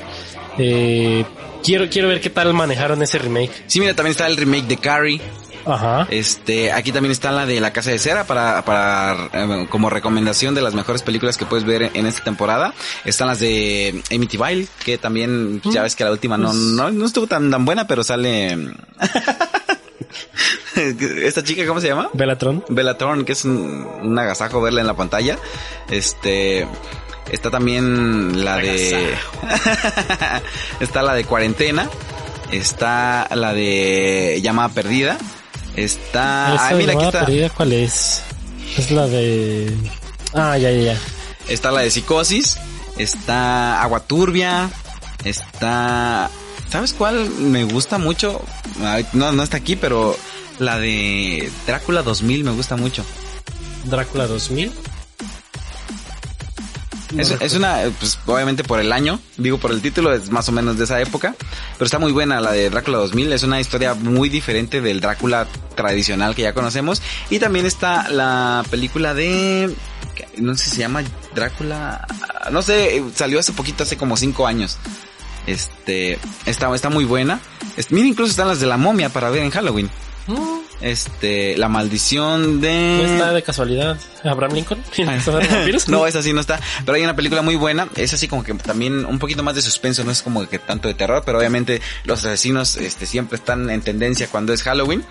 [0.58, 1.24] Eh,
[1.62, 3.50] quiero, quiero ver qué tal manejaron ese remake.
[3.66, 5.20] Sí, mira, también está el remake de Carrie.
[5.66, 6.06] Ajá.
[6.10, 10.54] Este, aquí también está la de La Casa de Cera para, para, eh, como recomendación
[10.54, 12.72] de las mejores películas que puedes ver en esta temporada.
[13.04, 17.26] Están las de Amityville, que también, ya ves que la última no, no, no estuvo
[17.26, 18.56] tan, tan buena, pero sale,
[20.76, 22.08] esta chica, ¿cómo se llama?
[22.12, 22.64] Belatron.
[22.68, 25.38] Bellatrón, que es un, un agasajo verla en la pantalla.
[25.90, 26.66] Este,
[27.30, 29.14] está también la de,
[30.80, 31.88] está la de cuarentena.
[32.50, 35.18] Está la de llamada perdida.
[35.76, 37.20] Está, Esa ah, mira, aquí llamada está.
[37.20, 38.22] perdida, ¿Cuál es?
[38.76, 39.72] Es la de...
[40.34, 40.98] Ah, ya, ya, ya.
[41.48, 42.58] Está la de psicosis.
[42.98, 44.68] Está agua turbia.
[45.24, 46.28] Está,
[46.70, 48.40] ¿sabes cuál me gusta mucho?
[49.12, 50.16] No, no está aquí, pero
[50.58, 53.04] la de Drácula 2000 me gusta mucho.
[53.84, 54.72] Drácula 2000.
[57.12, 60.52] No Es, una, pues obviamente por el año, digo por el título, es más o
[60.52, 61.34] menos de esa época,
[61.72, 65.48] pero está muy buena la de Drácula 2000, es una historia muy diferente del Drácula
[65.74, 69.74] tradicional que ya conocemos, y también está la película de,
[70.36, 71.02] no sé si se llama
[71.34, 72.06] Drácula,
[72.52, 74.78] no sé, salió hace poquito, hace como cinco años,
[75.46, 77.40] este, está, está muy buena,
[77.76, 79.90] Es- mira incluso están las de la momia para ver en Halloween,
[80.26, 83.00] No, este, la maldición de...
[83.02, 83.98] no está de casualidad.
[84.24, 84.82] Abraham Lincoln.
[85.88, 86.58] No, esa sí no está.
[86.86, 87.86] Pero hay una película muy buena.
[87.96, 90.04] Es así como que también un poquito más de suspenso.
[90.04, 91.22] No es como que tanto de terror.
[91.26, 95.04] Pero obviamente los asesinos este, siempre están en tendencia cuando es Halloween.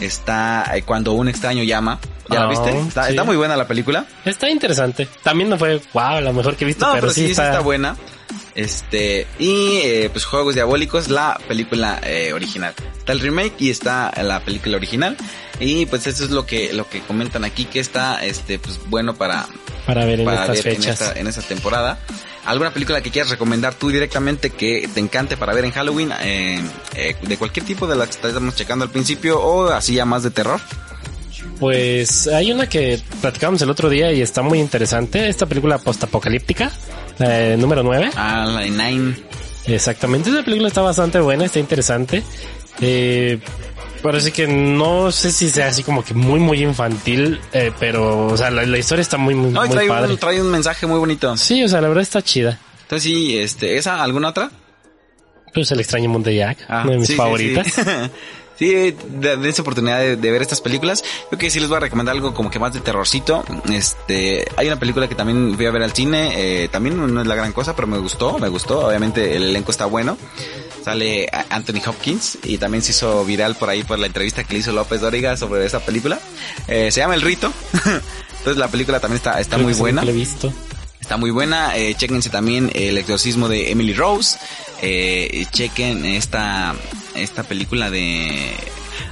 [0.00, 1.98] Está eh, cuando un extraño llama.
[2.28, 2.76] ¿Ya la Ah, viste?
[2.80, 3.10] Está, sí.
[3.10, 4.06] está muy buena la película.
[4.24, 5.08] Está interesante.
[5.22, 7.96] También no fue, wow, la mejor que he visto, No, pero, pero, sí, está buena.
[8.54, 12.74] Este, y eh, pues Juegos Diabólicos, la película eh, original.
[12.98, 15.16] Está el remake y está la película original.
[15.60, 19.14] Y pues eso es lo que, lo que comentan aquí, que está este, pues bueno
[19.14, 19.46] para,
[19.86, 21.00] para ver en para estas ver en fechas.
[21.00, 21.98] esta, en esta temporada.
[22.44, 26.10] ¿Alguna película que quieras recomendar tú directamente que te encante para ver en Halloween?
[26.22, 26.60] eh,
[26.96, 30.24] eh, de cualquier tipo de las que estábamos checando al principio o así ya más
[30.24, 30.60] de terror.
[31.60, 35.28] Pues hay una que platicábamos el otro día y está muy interesante.
[35.28, 36.72] Esta película postapocalíptica,
[37.22, 38.10] eh, número 9.
[38.16, 39.16] Ah, la de Nine.
[39.66, 42.22] Exactamente, esa película está bastante buena, está interesante.
[42.80, 43.38] Eh,
[44.02, 48.36] parece que no sé si sea así como que muy, muy infantil, eh, pero, o
[48.36, 50.12] sea, la, la historia está muy, muy, No, muy trae padre.
[50.12, 51.36] un, trae un mensaje muy bonito.
[51.36, 52.58] Sí, o sea, la verdad está chida.
[52.82, 54.02] Entonces sí, este, ¿esa?
[54.02, 54.50] ¿Alguna otra?
[55.54, 57.66] Pues el extraño mundo de Jack, Ah, una de mis sí, sí, favoritas.
[57.72, 57.90] Sí, Sí,
[58.70, 61.02] de, de esa oportunidad de, de ver estas películas.
[61.28, 63.44] Creo que sí les voy a recomendar algo como que más de terrorcito.
[63.72, 66.32] Este, hay una película que también fui a ver al cine.
[66.64, 68.86] eh, también no es la gran cosa, pero me gustó, me gustó.
[68.86, 70.16] Obviamente el elenco está bueno.
[70.84, 74.58] Sale Anthony Hopkins y también se hizo viral por ahí por la entrevista que le
[74.60, 76.18] hizo López Dóriga sobre esa película.
[76.66, 77.52] Eh, se llama El Rito.
[78.38, 80.02] Entonces la película también está, está Creo muy sí, buena.
[80.02, 80.52] Lo he visto.
[81.00, 81.76] Está muy buena.
[81.76, 84.38] Eh, chequense también el exorcismo de Emily Rose.
[84.82, 86.74] Eh, chequen esta,
[87.14, 88.52] esta película de...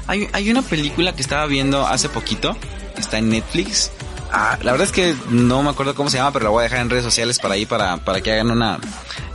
[0.07, 2.57] Hay, hay una película que estaba viendo hace poquito.
[2.99, 3.93] Está en Netflix.
[4.33, 6.65] Ah, la verdad es que no me acuerdo cómo se llama, pero la voy a
[6.65, 8.79] dejar en redes sociales para ahí, para, para que hagan una,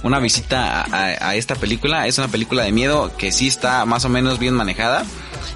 [0.03, 2.07] una visita a, esta película.
[2.07, 5.03] Es una película de miedo que sí está más o menos bien manejada.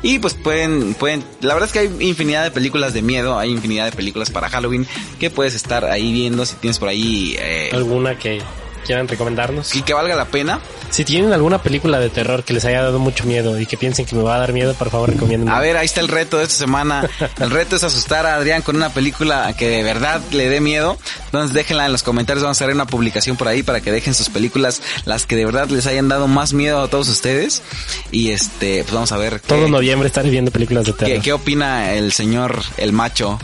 [0.01, 3.51] Y pues pueden, pueden, la verdad es que hay infinidad de películas de miedo, hay
[3.51, 4.88] infinidad de películas para Halloween
[5.19, 8.41] que puedes estar ahí viendo si tienes por ahí, eh, Alguna que
[8.90, 9.76] quieran recomendarnos.
[9.76, 10.60] Y que valga la pena.
[10.90, 14.08] Si tienen alguna película de terror que les haya dado mucho miedo y que piensen
[14.08, 15.48] que me va a dar miedo, por favor recomienden.
[15.48, 17.08] A ver, ahí está el reto de esta semana.
[17.40, 20.98] El reto es asustar a Adrián con una película que de verdad le dé miedo.
[21.26, 24.16] Entonces déjenla en los comentarios, vamos a hacer una publicación por ahí para que dejen
[24.16, 27.62] sus películas, las que de verdad les hayan dado más miedo a todos ustedes.
[28.10, 29.40] Y este, pues vamos a ver.
[29.42, 31.14] Todo noviembre estaré viendo películas de terror.
[31.14, 33.38] ¿qué, ¿Qué, opina el señor, el macho,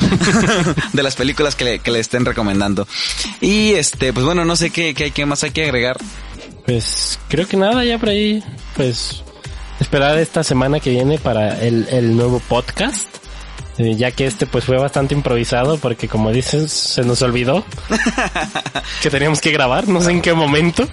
[0.94, 2.88] de las películas que le, que le estén recomendando?
[3.42, 5.98] Y este, pues bueno, no sé qué, qué, qué más hay que agregar.
[6.66, 8.44] Pues creo que nada, ya por ahí,
[8.76, 9.24] pues
[9.80, 13.08] esperar esta semana que viene para el, el nuevo podcast.
[13.78, 17.66] Eh, ya que este pues fue bastante improvisado porque como dices se nos olvidó
[19.02, 20.88] que teníamos que grabar, no sé en qué momento.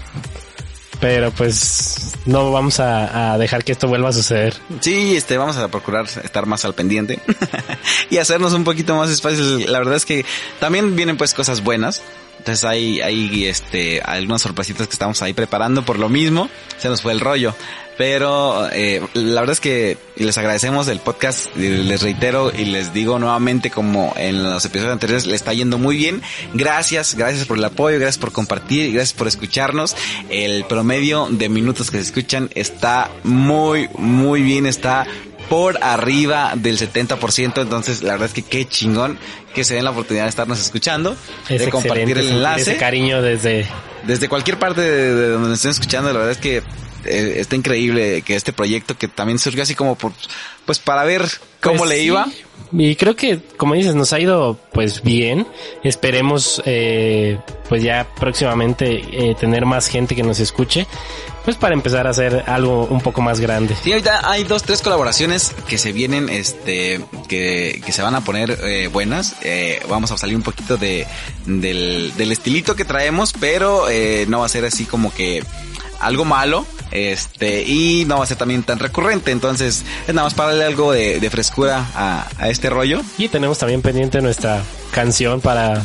[1.01, 4.55] Pero pues no vamos a, a, dejar que esto vuelva a suceder.
[4.80, 7.18] Sí, este, vamos a procurar estar más al pendiente
[8.11, 9.68] y hacernos un poquito más espacios.
[9.68, 10.24] La verdad es que
[10.61, 12.03] también vienen pues cosas buenas.
[12.43, 16.49] Entonces hay, hay este, algunas sorpresitas que estamos ahí preparando por lo mismo.
[16.76, 17.55] Se nos fue el rollo.
[17.97, 23.20] Pero eh, la verdad es que les agradecemos el podcast, les reitero y les digo
[23.20, 26.20] nuevamente como en los episodios anteriores le está yendo muy bien.
[26.53, 29.95] Gracias, gracias por el apoyo, gracias por compartir, gracias por escucharnos.
[30.30, 35.07] El promedio de minutos que se escuchan está muy, muy bien, está
[35.53, 39.19] por arriba del 70%, entonces la verdad es que qué chingón
[39.55, 41.15] que se den la oportunidad de estarnos escuchando,
[41.47, 42.63] es de compartir el enlace.
[42.63, 43.67] Ese cariño desde
[44.07, 46.63] desde cualquier parte de, de donde nos estén escuchando, la verdad es que
[47.05, 50.13] eh, está increíble que este proyecto que también surgió así como por,
[50.65, 51.29] pues para ver
[51.61, 52.03] cómo pues le sí.
[52.05, 52.27] iba.
[52.73, 55.47] Y creo que, como dices, nos ha ido pues bien.
[55.83, 57.39] Esperemos eh,
[57.69, 60.87] pues ya próximamente eh, tener más gente que nos escuche.
[61.45, 63.76] Pues para empezar a hacer algo un poco más grande.
[63.82, 68.20] Sí, ahorita hay dos, tres colaboraciones que se vienen, este, que, que se van a
[68.20, 69.36] poner eh, buenas.
[69.43, 71.07] Eh, vamos a salir un poquito de,
[71.47, 75.43] del, del estilito que traemos, pero eh, no va a ser así como que
[75.99, 80.34] algo malo, este, y no va a ser también tan recurrente, entonces es nada más
[80.34, 83.03] para darle algo de, de frescura a, a, este rollo.
[83.18, 84.62] Y tenemos también pendiente nuestra
[84.93, 85.82] canción para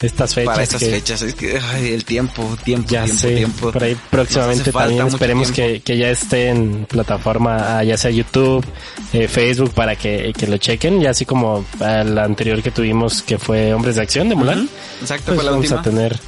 [0.00, 0.52] estas fechas.
[0.52, 3.72] Para estas que fechas, es que ay, el tiempo, tiempo, ya tiempo, sé, tiempo.
[3.72, 8.64] Por ahí próximamente también esperemos que, que, ya esté en plataforma, ya sea YouTube,
[9.12, 13.38] eh, Facebook, para que, que, lo chequen, ya así como el anterior que tuvimos que
[13.38, 14.60] fue Hombres de Acción de Mulan.
[14.60, 15.02] Uh -huh.
[15.02, 15.80] Exacto, pues fue la vamos última.
[15.80, 16.20] a tener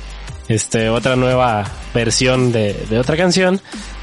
[0.48, 1.64] este otra nueva
[1.94, 3.60] versión de, de otra canción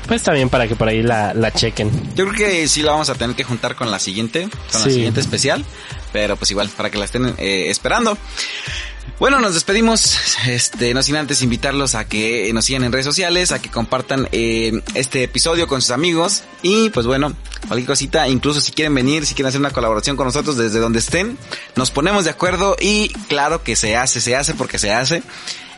[0.08, 1.92] pues también para que por ahí la, la, chequen.
[2.16, 4.88] Yo creo que sí la vamos a tener que juntar con la siguiente, con sí.
[4.88, 5.66] la siguiente especial,
[6.14, 8.18] pero pues igual, para que la estén eh, esperando.
[9.20, 13.52] Bueno, nos despedimos, este, no sin antes invitarlos a que nos sigan en redes sociales,
[13.52, 17.34] a que compartan eh, este episodio con sus amigos y pues bueno,
[17.68, 21.00] cualquier cosita, incluso si quieren venir, si quieren hacer una colaboración con nosotros desde donde
[21.00, 21.38] estén,
[21.76, 25.24] nos ponemos de acuerdo y claro que se hace, se hace porque se hace.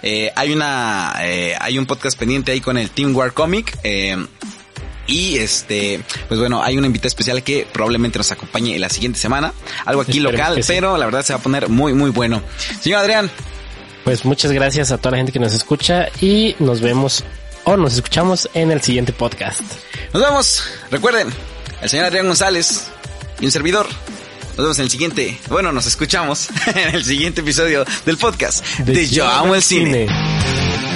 [0.01, 3.77] Eh, hay una, eh, hay un podcast pendiente ahí con el Team War Comic.
[3.83, 4.17] Eh,
[5.09, 9.53] y este, pues bueno, hay una invitada especial que probablemente nos acompañe la siguiente semana.
[9.85, 12.41] Algo aquí Esperemos local, pero la verdad se va a poner muy, muy bueno.
[12.79, 13.31] Señor Adrián.
[14.03, 17.23] Pues muchas gracias a toda la gente que nos escucha y nos vemos
[17.65, 19.61] o nos escuchamos en el siguiente podcast.
[20.13, 20.63] Nos vemos.
[20.89, 21.27] Recuerden,
[21.81, 22.87] el señor Adrián González
[23.39, 23.87] y un servidor.
[24.49, 28.93] Nos vemos en el siguiente, bueno, nos escuchamos en el siguiente episodio del podcast de,
[28.93, 30.07] de Yo Amo el cine.
[30.07, 30.88] cine.